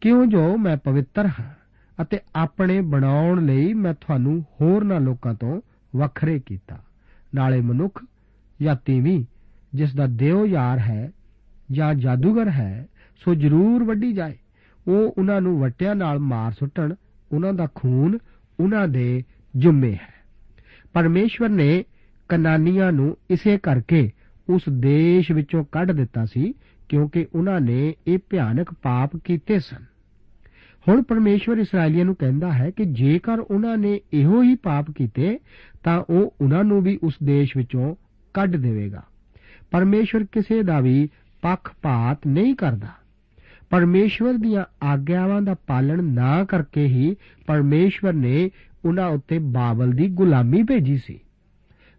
ਕਿਉਂ 0.00 0.26
ਜੋ 0.26 0.56
ਮੈਂ 0.56 0.76
ਪਵਿੱਤਰ 0.76 1.26
ਹਾਂ 1.26 1.54
ਅਤੇ 2.02 2.18
ਆਪਣੇ 2.36 2.80
ਬਣਾਉਣ 2.80 3.46
ਲਈ 3.46 3.74
ਮੈਂ 3.74 3.94
ਤੁਹਾਨੂੰ 3.94 4.44
ਹੋਰਨਾਂ 4.60 5.00
ਲੋਕਾਂ 5.00 5.34
ਤੋਂ 5.34 5.60
ਵੱਖਰੇ 5.96 6.40
ਕੀਤਾ। 6.46 6.78
ਨਾਲੇ 7.34 7.60
ਮਨੁੱਖ 7.60 8.04
ਜਾਂ 8.62 8.76
ਤੀਵੀਂ, 8.84 9.24
ਜਿਸ 9.74 9.94
ਦਾ 9.94 10.06
ਦੇਵ 10.06 10.46
ਯਾਰ 10.46 10.78
ਹੈ 10.78 11.12
ਜਾਂ 11.72 11.94
ਜਾਦੂਗਰ 11.94 12.48
ਹੈ, 12.48 12.86
ਸੋ 13.24 13.34
ਜ਼ਰੂਰ 13.34 13.84
ਵੱਡੀ 13.84 14.12
ਜਾਏ। 14.12 14.38
ਉਹ 14.88 15.14
ਉਹਨਾਂ 15.18 15.40
ਨੂੰ 15.40 15.60
ਵਟਿਆਂ 15.60 15.94
ਨਾਲ 15.94 16.18
ਮਾਰ 16.18 16.52
ਸੁੱਟਣ, 16.52 16.94
ਉਹਨਾਂ 17.32 17.52
ਦਾ 17.52 17.68
ਖੂਨ 17.74 18.18
ਉਹਨਾਂ 18.60 18.88
ਦੇ 18.88 19.22
ਜੁਮੇ 19.56 19.92
ਹੈ। 19.92 20.14
ਪਰਮੇਸ਼ਵਰ 20.92 21.48
ਨੇ 21.48 21.84
ਕਨਾਨੀਆਂ 22.28 22.92
ਨੂੰ 22.92 23.16
ਇਸੇ 23.30 23.58
ਕਰਕੇ 23.58 24.10
ਉਸ 24.48 24.62
ਦੇਸ਼ 24.70 25.32
ਵਿੱਚੋਂ 25.32 25.64
ਕੱਢ 25.72 25.92
ਦਿੱਤਾ 25.92 26.24
ਸੀ 26.24 26.54
ਕਿਉਂਕਿ 26.88 27.26
ਉਹਨਾਂ 27.34 27.60
ਨੇ 27.60 27.94
ਇਹ 28.06 28.18
ਭਿਆਨਕ 28.30 28.74
ਪਾਪ 28.82 29.16
ਕੀਤੇ 29.16 29.58
ਸਨ। 29.58 29.94
ਹੁਣ 30.88 31.02
ਪਰਮੇਸ਼ਵਰ 31.02 31.58
ਇਸرائیਲੀਆਂ 31.58 32.04
ਨੂੰ 32.04 32.14
ਕਹਿੰਦਾ 32.14 32.52
ਹੈ 32.52 32.70
ਕਿ 32.70 32.84
ਜੇਕਰ 32.84 33.38
ਉਹਨਾਂ 33.38 33.76
ਨੇ 33.76 34.00
ਇਹੋ 34.12 34.42
ਹੀ 34.42 34.54
ਪਾਪ 34.54 34.90
ਕੀਤੇ, 34.90 35.38
ਤਾਂ 35.84 36.04
ਉਹ 36.10 36.34
ਉਹਨਾਂ 36.40 36.64
ਨੂੰ 36.64 36.82
ਵੀ 36.82 36.98
ਉਸ 37.02 37.14
ਦੇਸ਼ 37.24 37.56
ਵਿੱਚੋਂ 37.56 37.94
ਕੱਢ 38.34 38.56
ਦੇਵੇਗਾ। 38.56 39.02
ਪਰਮੇਸ਼ਵਰ 39.70 40.24
ਕਿਸੇ 40.24 40.62
ਦਾ 40.62 40.80
ਵੀ 40.80 41.08
ਪੱਖਪਾਤ 41.42 42.26
ਨਹੀਂ 42.26 42.54
ਕਰਦਾ। 42.54 42.88
ਪਰਮੇਸ਼ਵਰ 43.74 44.32
ਦੀਆਂ 44.32 44.64
ਆਗਿਆਵਾਂ 44.82 45.42
ਦਾ 45.42 45.54
ਪਾਲਣ 45.66 46.02
ਨਾ 46.04 46.44
ਕਰਕੇ 46.44 46.86
ਹੀ 46.86 47.16
ਪਰਮੇਸ਼ਵਰ 47.46 48.12
ਨੇ 48.12 48.50
ਉਹਨਾਂ 48.84 49.08
ਉੱਤੇ 49.08 49.38
ਬਾਬਲ 49.38 49.92
ਦੀ 49.92 50.08
ਗੁਲਾਮੀ 50.08 50.62
ਭੇਜੀ 50.62 50.96
ਸੀ। 50.96 51.18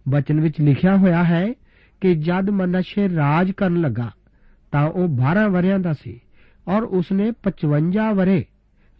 ਬਚਨ 0.10 0.40
ਵਿੱਚ 0.40 0.62
ਲਿਖਿਆ 0.62 0.96
ਹੋਇਆ 0.98 1.24
ਹੈ 1.24 1.46
ਕਿ 2.02 2.16
ਜਦ 2.16 2.50
ਮਨਸ਼ੇ 2.50 3.10
ਰਾਜ 3.10 3.52
ਕਰਨ 3.52 3.82
ਲੱਗਾ, 3.82 4.12
ਤਾਂ 4.72 4.90
ਉਹ 4.90 5.08
12 5.18 5.48
ਵਰਿਆਂ 5.50 5.80
ਦਾ 5.80 5.94
ਸੀ 5.94 6.20
ਔਰ 6.68 6.84
ਉਸਨੇ 6.84 7.32
55 7.44 8.14
ਵਰੇ 8.14 8.44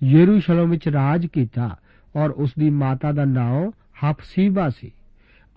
ਯਰੂਸ਼ਲਮ 0.04 0.70
ਵਿੱਚ 0.70 0.88
ਰਾਜ 0.90 1.26
ਕੀਤਾ 1.26 1.76
ਔਰ 2.16 2.30
ਉਸ 2.30 2.54
ਦੀ 2.60 2.70
ਮਾਤਾ 2.70 3.12
ਦਾ 3.12 3.26
ਨਾਮ 3.26 3.72
ਹਫਸੀਬਾ 4.04 4.70
ਸੀ 4.70 4.92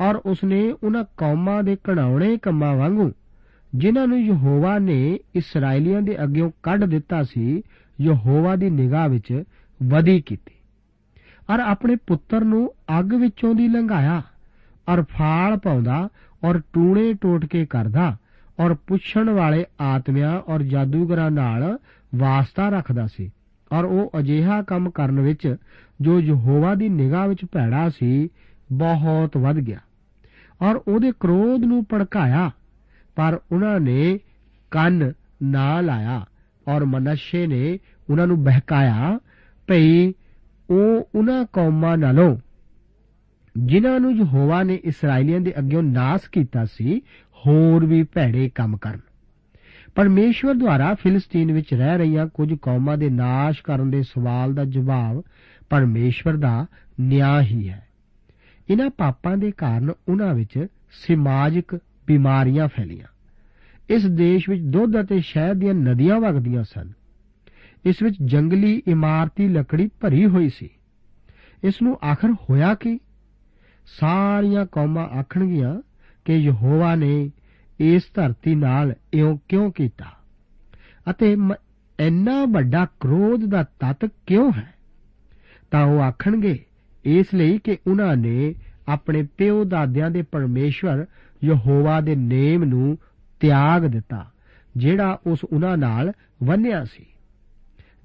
ਔਰ 0.00 0.16
ਉਸਨੇ 0.26 0.60
ਉਹਨਾਂ 0.84 1.04
ਕੌਮਾਂ 1.16 1.62
ਦੇ 1.62 1.76
ਘਣਾਉਣੇ 1.88 2.36
ਕੰਮਾਂ 2.36 2.74
ਵਾਂਗੂ 2.76 3.12
ਜਿਨ੍ਹਾਂ 3.74 4.06
ਨੂੰ 4.06 4.20
ਯਹੋਵਾ 4.20 4.78
ਨੇ 4.78 5.18
ਇਸرائیਲੀਆਂ 5.34 6.02
ਦੇ 6.02 6.22
ਅੱਗੇੋਂ 6.22 6.50
ਕੱਢ 6.62 6.84
ਦਿੱਤਾ 6.84 7.22
ਸੀ, 7.22 7.62
ਯਹੋਵਾ 8.00 8.56
ਦੀ 8.56 8.70
ਨਿਗਾਹ 8.70 9.08
ਵਿੱਚ 9.08 9.42
ਵਧੀ 9.82 10.20
ਕੀਤੀ। 10.20 10.54
ਔਰ 11.50 11.60
ਆਪਣੇ 11.60 11.96
ਪੁੱਤਰ 12.06 12.44
ਨੂੰ 12.44 12.74
ਅੱਗ 13.00 13.14
ਵਿੱਚੋਂ 13.14 13.54
ਦੀ 13.54 13.68
ਲੰਘਾਇਆ, 13.68 14.22
ਔਰ 14.88 15.02
ਫਾਲ 15.02 15.58
ਪਾਉਂਦਾ, 15.58 16.08
ਔਰ 16.44 16.60
ਟੂਣੇ 16.72 17.14
ਟੋਟਕੇ 17.14 17.66
ਕਰਦਾ, 17.66 18.16
ਔਰ 18.60 18.74
ਪੁੱਛਣ 18.74 19.30
ਵਾਲੇ 19.30 19.64
ਆਤਮਿਆਂ 19.80 20.40
ਔਰ 20.40 20.62
ਜਾਦੂਗਰਾਂ 20.62 21.30
ਨਾਲ 21.30 21.78
ਵਾਸਤਾ 22.14 22.68
ਰੱਖਦਾ 22.68 23.06
ਸੀ। 23.06 23.30
ਔਰ 23.72 23.84
ਉਹ 23.84 24.10
ਅਜੀਹਾ 24.18 24.62
ਕੰਮ 24.62 24.90
ਕਰਨ 24.90 25.20
ਵਿੱਚ 25.20 25.56
ਜੋ 26.00 26.20
ਯਹੋਵਾ 26.20 26.74
ਦੀ 26.74 26.88
ਨਿਗਾਹ 26.88 27.28
ਵਿੱਚ 27.28 27.44
ਭੈੜਾ 27.52 27.90
ਸੀ, 27.90 28.28
ਬਹੁਤ 28.72 29.36
ਵੱਧ 29.36 29.56
ਗਿਆ। 29.56 29.78
ਔਰ 30.62 30.80
ਉਹਦੇ 30.88 31.12
ਕ੍ਰੋਧ 31.20 31.60
ਨੂੰ 31.64 31.84
ਭੜਕਾਇਆ 31.84 32.50
ਪਰ 33.18 33.40
ਉਹਨਾਂ 33.52 33.80
ਨੇ 33.80 34.18
ਕੰਨ 34.70 35.12
ਨਾ 35.42 35.80
ਲਾਇਆ 35.80 36.26
ਔਰ 36.68 36.84
ਮਨਸ਼ੇ 36.84 37.46
ਨੇ 37.46 37.78
ਉਹਨਾਂ 38.10 38.26
ਨੂੰ 38.26 38.44
ਬਹਿਕਾਇਆ, 38.44 39.18
ਭਈ 39.66 40.12
ਉਹ 40.70 41.08
ਉਹਨਾਂ 41.14 41.44
ਕੌਮਾਂ 41.52 41.98
ਨਾਲੋਂ 41.98 42.36
ਜਿਨ੍ਹਾਂ 43.58 44.00
ਨੂੰ 44.00 44.16
ਯਹੋਵਾ 44.16 44.62
ਨੇ 44.62 44.80
ਇਸرائیਲੀਆਂ 44.84 45.40
ਦੇ 45.40 45.58
ਅੱਗੇ 45.58 45.82
ਨਾਸ 45.82 46.28
ਕੀਤਾ 46.28 46.64
ਸੀ, 46.64 47.02
ਹੋਰ 47.34 47.86
ਵੀ 47.86 48.02
ਭੈੜੇ 48.02 48.50
ਕੰਮ 48.54 48.76
ਕਰਨ। 48.76 49.00
ਪਰਮੇਸ਼ਵਰ 49.94 50.54
ਦੁਆਰਾ 50.54 50.94
ਫਿਲਸਤੀਨ 50.94 51.52
ਵਿੱਚ 51.52 51.74
ਰਹਿ 51.74 51.98
ਰਹੀਆਂ 51.98 52.26
ਕੁਝ 52.26 52.54
ਕੌਮਾਂ 52.54 52.98
ਦੇ 52.98 53.10
ਨਾਸ਼ 53.10 53.62
ਕਰਨ 53.62 53.90
ਦੇ 53.90 54.02
ਸਵਾਲ 54.02 54.54
ਦਾ 54.54 54.64
ਜਵਾਬ 54.64 55.22
ਪਰਮੇਸ਼ਵਰ 55.70 56.36
ਦਾ 56.36 56.66
ਨਿਆਂ 57.00 57.42
ਹੀ 57.42 57.68
ਹੈ। 57.68 57.86
ਇਹਨਾਂ 58.70 58.90
ਪਾਪਾਂ 58.90 59.36
ਦੇ 59.36 59.50
ਕਾਰਨ 59.50 59.92
ਉਹਨਾਂ 60.08 60.34
ਵਿੱਚ 60.34 60.66
ਸਮਾਜਿਕ 60.90 61.78
ਬਿਮਾਰੀਆਂ 62.08 62.68
ਫੈਲੀਆਂ। 62.68 63.06
ਇਸ 63.90 64.06
ਦੇਸ਼ 64.06 64.50
ਵਿੱਚ 64.50 64.62
ਦੁੱਧ 64.62 65.00
ਅਤੇ 65.00 65.20
ਸ਼ਹਿਦ 65.20 65.58
ਦੀਆਂ 65.58 65.74
ਨਦੀਆਂ 65.74 66.20
ਵਗਦੀਆਂ 66.20 66.64
ਸਨ। 66.64 66.92
ਇਸ 67.86 68.02
ਵਿੱਚ 68.02 68.16
ਜੰਗਲੀ 68.24 68.82
ਇਮਾਰਤੀ 68.86 69.48
ਲੱਕੜੀ 69.48 69.90
ਭਰੀ 70.00 70.26
ਹੋਈ 70.26 70.48
ਸੀ। 70.48 70.70
ਇਸ 71.64 71.82
ਨੂੰ 71.82 71.98
ਆਖਰ 72.10 72.32
ਹੋਇਆ 72.32 72.74
ਕਿ? 72.74 72.98
ਸਾਰੀਆਂ 74.00 74.66
ਕੌਮਾਂ 74.66 75.08
ਆਖਣਗੀਆਂ 75.08 75.82
ਕਿ 76.24 76.32
ਯਹੋਵਾ 76.32 76.94
ਨੇ 76.94 77.30
ਇਸ 77.80 78.02
ਧਰਤੀ 78.14 78.54
ਨਾਲ 78.54 78.94
ਇਉਂ 79.12 79.38
ਕਿਉਂ 79.48 79.72
ਕੀਤਾ? 79.72 80.04
ਅਤੇ 81.10 81.36
ਇੰਨਾ 82.00 82.44
ਵੱਡਾ 82.44 82.86
ਕ੍ਰੋਧ 83.00 83.44
ਦਾ 83.44 83.62
ਤਤ 83.62 84.10
ਕਿਉਂ 84.26 84.52
ਹੈ? 84.56 84.74
ਤਾਂ 85.70 85.84
ਉਹ 85.84 86.00
ਆਖਣਗੇ, 86.00 86.64
ਇਸ 87.04 87.26
ਲਈ 87.34 87.58
ਕਿ 87.58 87.76
ਉਹਨਾਂ 87.86 88.16
ਨੇ 88.16 88.54
ਆਪਣੇ 88.88 89.22
ਪਿਓ 89.22 89.64
ਦਾਦਿਆਂ 89.64 90.10
ਦੇ 90.10 90.22
ਪਰਮੇਸ਼ਵਰ 90.22 91.06
ਯਹੋਵਾ 91.44 92.00
ਦੇ 92.00 92.16
ਨੇਮ 92.16 92.64
ਨੂੰ 92.64 92.98
ਤਿਆਗ 93.40 93.86
ਦਿੱਤਾ, 93.86 94.24
ਜਿਹੜਾ 94.76 95.18
ਉਸ 95.26 95.44
ਉਹਨਾਂ 95.44 95.76
ਨਾਲ 95.76 96.12
ਵੰਨਿਆ 96.44 96.84
ਸੀ। 96.84 97.04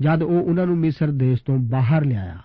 ਜਦ 0.01 0.23
ਉਹ 0.23 0.41
ਉਹਨਾਂ 0.41 0.65
ਨੂੰ 0.65 0.77
ਮਿਸਰ 0.77 1.11
ਦੇਸ਼ 1.11 1.43
ਤੋਂ 1.43 1.57
ਬਾਹਰ 1.57 2.05
ਲਿਆਇਆ, 2.05 2.39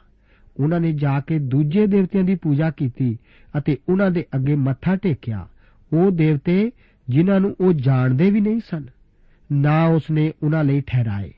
ਉਹਨਾਂ 0.60 0.80
ਨੇ 0.80 0.92
ਜਾ 0.92 1.20
ਕੇ 1.20 1.38
ਦੂਜੇ 1.38 1.86
ਦੇਵਤਿਆਂ 1.86 2.24
ਦੀ 2.24 2.34
ਪੂਜਾ 2.34 2.70
ਕੀਤੀ 2.70 3.16
ਅਤੇ 3.58 3.76
ਉਹਨਾਂ 3.88 4.10
ਦੇ 4.10 4.24
ਅੱਗੇ 4.36 4.54
ਮੱਥਾ 4.54 4.96
ਟੇਕਿਆ। 4.96 5.46
ਉਹ 5.92 6.10
ਦੇਵਤੇ 6.10 6.70
ਜਿਨ੍ਹਾਂ 7.08 7.40
ਨੂੰ 7.40 7.54
ਉਹ 7.60 7.72
ਜਾਣਦੇ 7.72 8.30
ਵੀ 8.30 8.40
ਨਹੀਂ 8.40 8.60
ਸਨ, 8.70 8.84
ਨਾ 9.52 9.84
ਉਸਨੇ 9.86 10.32
ਉਹਨਾਂ 10.42 10.64
ਲਈ 10.64 10.80
ਠਹਿਰਾਏ। 10.80 11.32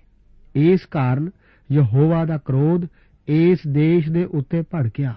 ਇਸ 0.54 0.86
ਕਾਰਨ 0.86 1.30
ਯਹੋਵਾ 1.72 2.24
ਦਾ 2.24 2.38
ਕ੍ਰੋਧ 2.38 2.86
ਇਸ 3.28 3.58
ਦੇਸ਼ 3.68 4.08
ਦੇ 4.08 4.24
ਉੱਤੇ 4.24 4.62
ਭੜਕਿਆ 4.62 5.14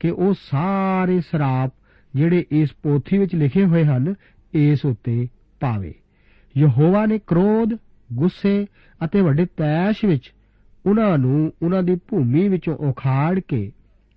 ਕਿ 0.00 0.10
ਉਹ 0.10 0.34
ਸਾਰੇ 0.40 1.20
ਸਰਾਪ 1.20 1.72
ਜਿਹੜੇ 2.14 2.44
ਇਸ 2.50 2.70
ਪੋਥੀ 2.82 3.18
ਵਿੱਚ 3.18 3.34
ਲਿਖੇ 3.34 3.64
ਹੋਏ 3.64 3.84
ਹਨ, 3.84 4.14
ਇਸ 4.52 4.84
ਉੱਤੇ 4.84 5.28
ਪਾਵੇ। 5.60 5.94
ਯਹੋਵਾ 6.58 7.06
ਨੇ 7.06 7.18
ਕ੍ਰੋਧ, 7.26 7.78
ਗੁੱਸੇ 8.12 8.66
ਅਤੇ 9.04 9.20
ਵੱਡੇ 9.20 9.46
ਤੈਸ਼ 9.46 10.04
ਵਿੱਚ 10.04 10.32
ਉਹਨਾਂ 10.86 11.18
ਨੂੰ 11.18 11.52
ਉਹਨਾਂ 11.62 11.82
ਦੀ 11.82 11.94
ਭੂਮੀ 11.94 12.48
ਵਿੱਚੋਂ 12.48 12.76
ਉਖਾੜ 12.76 13.40
ਕੇ 13.40 13.72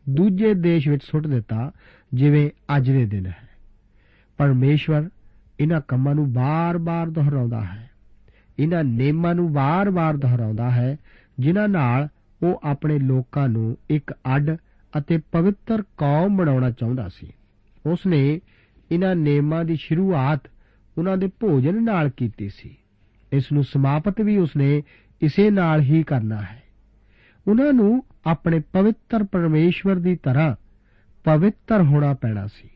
ਦੂਜੇ 0.09 0.53
ਦੇਸ਼ 0.53 0.87
ਵਿੱਚ 0.87 1.03
ਸੁੱਟ 1.03 1.27
ਦਿੱਤਾ, 1.27 1.71
ਜਿਵੇਂ 2.13 2.49
ਅੱਜ 2.77 2.91
ਦੇ 2.91 3.05
ਦਿਨ 3.05 3.25
ਹੈ। 3.25 3.49
ਪਰਮੇਸ਼ਵਰ 4.37 5.09
ਇਹਨਾਂ 5.59 5.81
ਕੰਮਾਂ 5.87 6.15
ਨੂੰ 6.15 6.33
ਬਾਰ-ਬਾਰ 6.33 7.09
ਦੁਹਰਾਉਂਦਾ 7.09 7.61
ਹੈ। 7.61 7.89
ਇਹਨਾਂ 8.59 8.83
ਨੇਮਾਂ 8.83 9.35
ਨੂੰ 9.35 9.53
ਬਾਰ-ਬਾਰ 9.53 10.17
ਦੁਹਰਾਉਂਦਾ 10.17 10.71
ਹੈ, 10.71 10.97
ਜਿਨ੍ਹਾਂ 11.39 11.67
ਨਾਲ 11.67 12.07
ਉਹ 12.43 12.61
ਆਪਣੇ 12.63 12.99
ਲੋਕਾਂ 12.99 13.49
ਨੂੰ 13.49 13.77
ਇੱਕ 13.89 14.11
ਅੱਡ 14.35 14.57
ਅਤੇ 14.97 15.19
ਪਵਿੱਤਰ 15.31 15.81
ਕੌਮ 15.81 16.37
ਬਣਾਉਣਾ 16.37 16.71
ਚਾਹੁੰਦਾ 16.71 17.09
ਸੀ। 17.09 17.33
ਉਸ 17.87 18.05
ਨੇ 18.07 18.41
ਇਹਨਾਂ 18.91 19.15
ਨੇਮਾਂ 19.15 19.65
ਦੀ 19.65 19.75
ਸ਼ੁਰੂਆਤ 19.75 20.41
ਉਹਨਾਂ 20.97 21.17
ਦੇ 21.17 21.27
ਭੋਜਨ 21.39 21.83
ਨਾਲ 21.83 22.09
ਕੀਤੀ 22.09 22.49
ਸੀ। 22.49 22.77
ਇਸ 23.33 23.51
ਨੂੰ 23.51 23.63
ਸਮਾਪਤ 23.63 24.21
ਵੀ 24.21 24.37
ਉਸਨੇ 24.37 24.83
ਇਸੇ 25.21 25.49
ਨਾਲ 25.49 25.81
ਹੀ 25.81 26.03
ਕਰਨਾ 26.03 26.41
ਹੈ। 26.41 26.63
ਉਹਨਾਂ 27.47 27.73
ਨੂੰ 27.73 28.03
ਆਪਣੇ 28.25 28.59
ਪਵਿੱਤਰ 28.59 29.23
ਪਰਮੇਸ਼ਵਰ 29.23 29.95
ਦੀ 29.95 30.15
ਤਰ੍ਹਾਂ 30.15 30.55
ਪਵਿੱਤਰ 31.23 31.81
ਹੋਣਾ 31.81 32.13
ਪੈਣਾ 32.13 32.47
ਸੀ। 32.47 32.69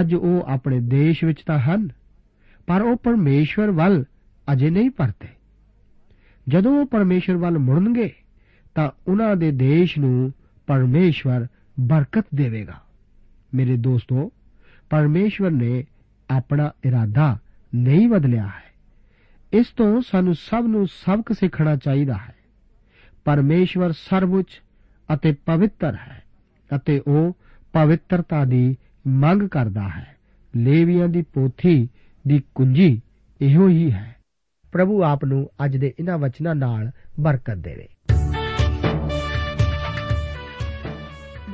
ਅੱਜ 0.00 0.14
ਉਹ 0.14 0.42
ਆਪਣੇ 0.48 0.80
ਦੇਸ਼ 0.80 1.24
ਵਿੱਚ 1.24 1.42
ਤਾਂ 1.46 1.58
ਹਨ, 1.58 1.88
ਪਰ 2.66 2.82
ਉਹ 2.82 2.96
ਪਰਮੇਸ਼ਵਰ 2.96 3.70
ਵੱਲ 3.70 4.04
ਅਜੇ 4.52 4.70
ਨਹੀਂ 4.70 4.90
ਪਰਤੇ। 4.90 5.28
ਜਦੋਂ 6.48 6.80
ਉਹ 6.80 6.86
ਪਰਮੇਸ਼ਵਰ 6.86 7.36
ਵੱਲ 7.36 7.58
ਮੁੜਨਗੇ, 7.58 8.12
ਤਾਂ 8.74 8.90
ਉਹਨਾਂ 9.08 9.36
ਦੇ 9.36 9.50
ਦੇਸ਼ 9.50 9.98
ਨੂੰ 9.98 10.32
ਪਰਮੇਸ਼ਵਰ 10.66 11.46
ਬਰਕਤ 11.80 12.26
ਦੇਵੇਗਾ। 12.34 12.80
ਮੇਰੇ 13.54 13.76
ਦੋਸਤੋ, 13.76 14.32
ਪਰਮੇਸ਼ਵਰ 14.90 15.50
ਨੇ 15.50 15.84
ਆਪਣਾ 16.30 16.72
ਇਰਾਦਾ 16.84 17.38
ਨਹੀਂ 17.74 18.08
ਬਦਲਿਆ 18.08 18.46
ਹੈ। 18.46 18.70
ਇਸ 19.52 19.66
ਤੋਂ 19.66 20.00
ਸਾਨੂੰ 20.00 20.34
ਸਭ 20.34 20.64
ਨੂੰ 20.66 20.86
ਸਬਕ 20.86 21.32
ਸਿੱਖਣਾ 21.32 21.76
ਚਾਹੀਦਾ 21.76 22.14
ਹੈ। 22.14 22.34
ਪਰਮੇਸ਼ਵਰ 23.24 23.92
ਸਰਵਉੱਚ 23.92 24.62
ਅਤੇ 25.14 25.32
ਪਵਿੱਤਰ 25.32 25.94
ਹੈ 25.94 26.22
ਅਤੇ 26.76 27.02
ਉਹ 27.06 27.36
ਪਵਿੱਤਰਤਾ 27.72 28.44
ਦੀ 28.44 28.76
ਮੰਗ 29.06 29.42
ਕਰਦਾ 29.42 29.88
ਹੈ। 29.88 30.16
ਲੇਵੀਆਂ 30.56 31.08
ਦੀ 31.08 31.22
ਪੋਥੀ 31.22 31.88
ਦੀ 32.26 32.42
ਕੁੰਜੀ 32.54 33.02
ਇਹੋ 33.40 33.68
ਹੀ 33.68 33.92
ਹੈ। 33.92 34.16
ਪ੍ਰਭੂ 34.72 35.02
ਆਪ 35.02 35.24
ਨੂੰ 35.24 35.50
ਅੱਜ 35.64 35.76
ਦੇ 35.76 35.94
ਇਹਨਾਂ 35.98 36.18
ਵਚਨਾਂ 36.18 36.54
ਨਾਲ 36.54 36.90
ਬਰਕਤ 37.20 37.54
ਦੇਵੇ। 37.54 37.88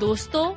ਦੋਸਤੋ 0.00 0.56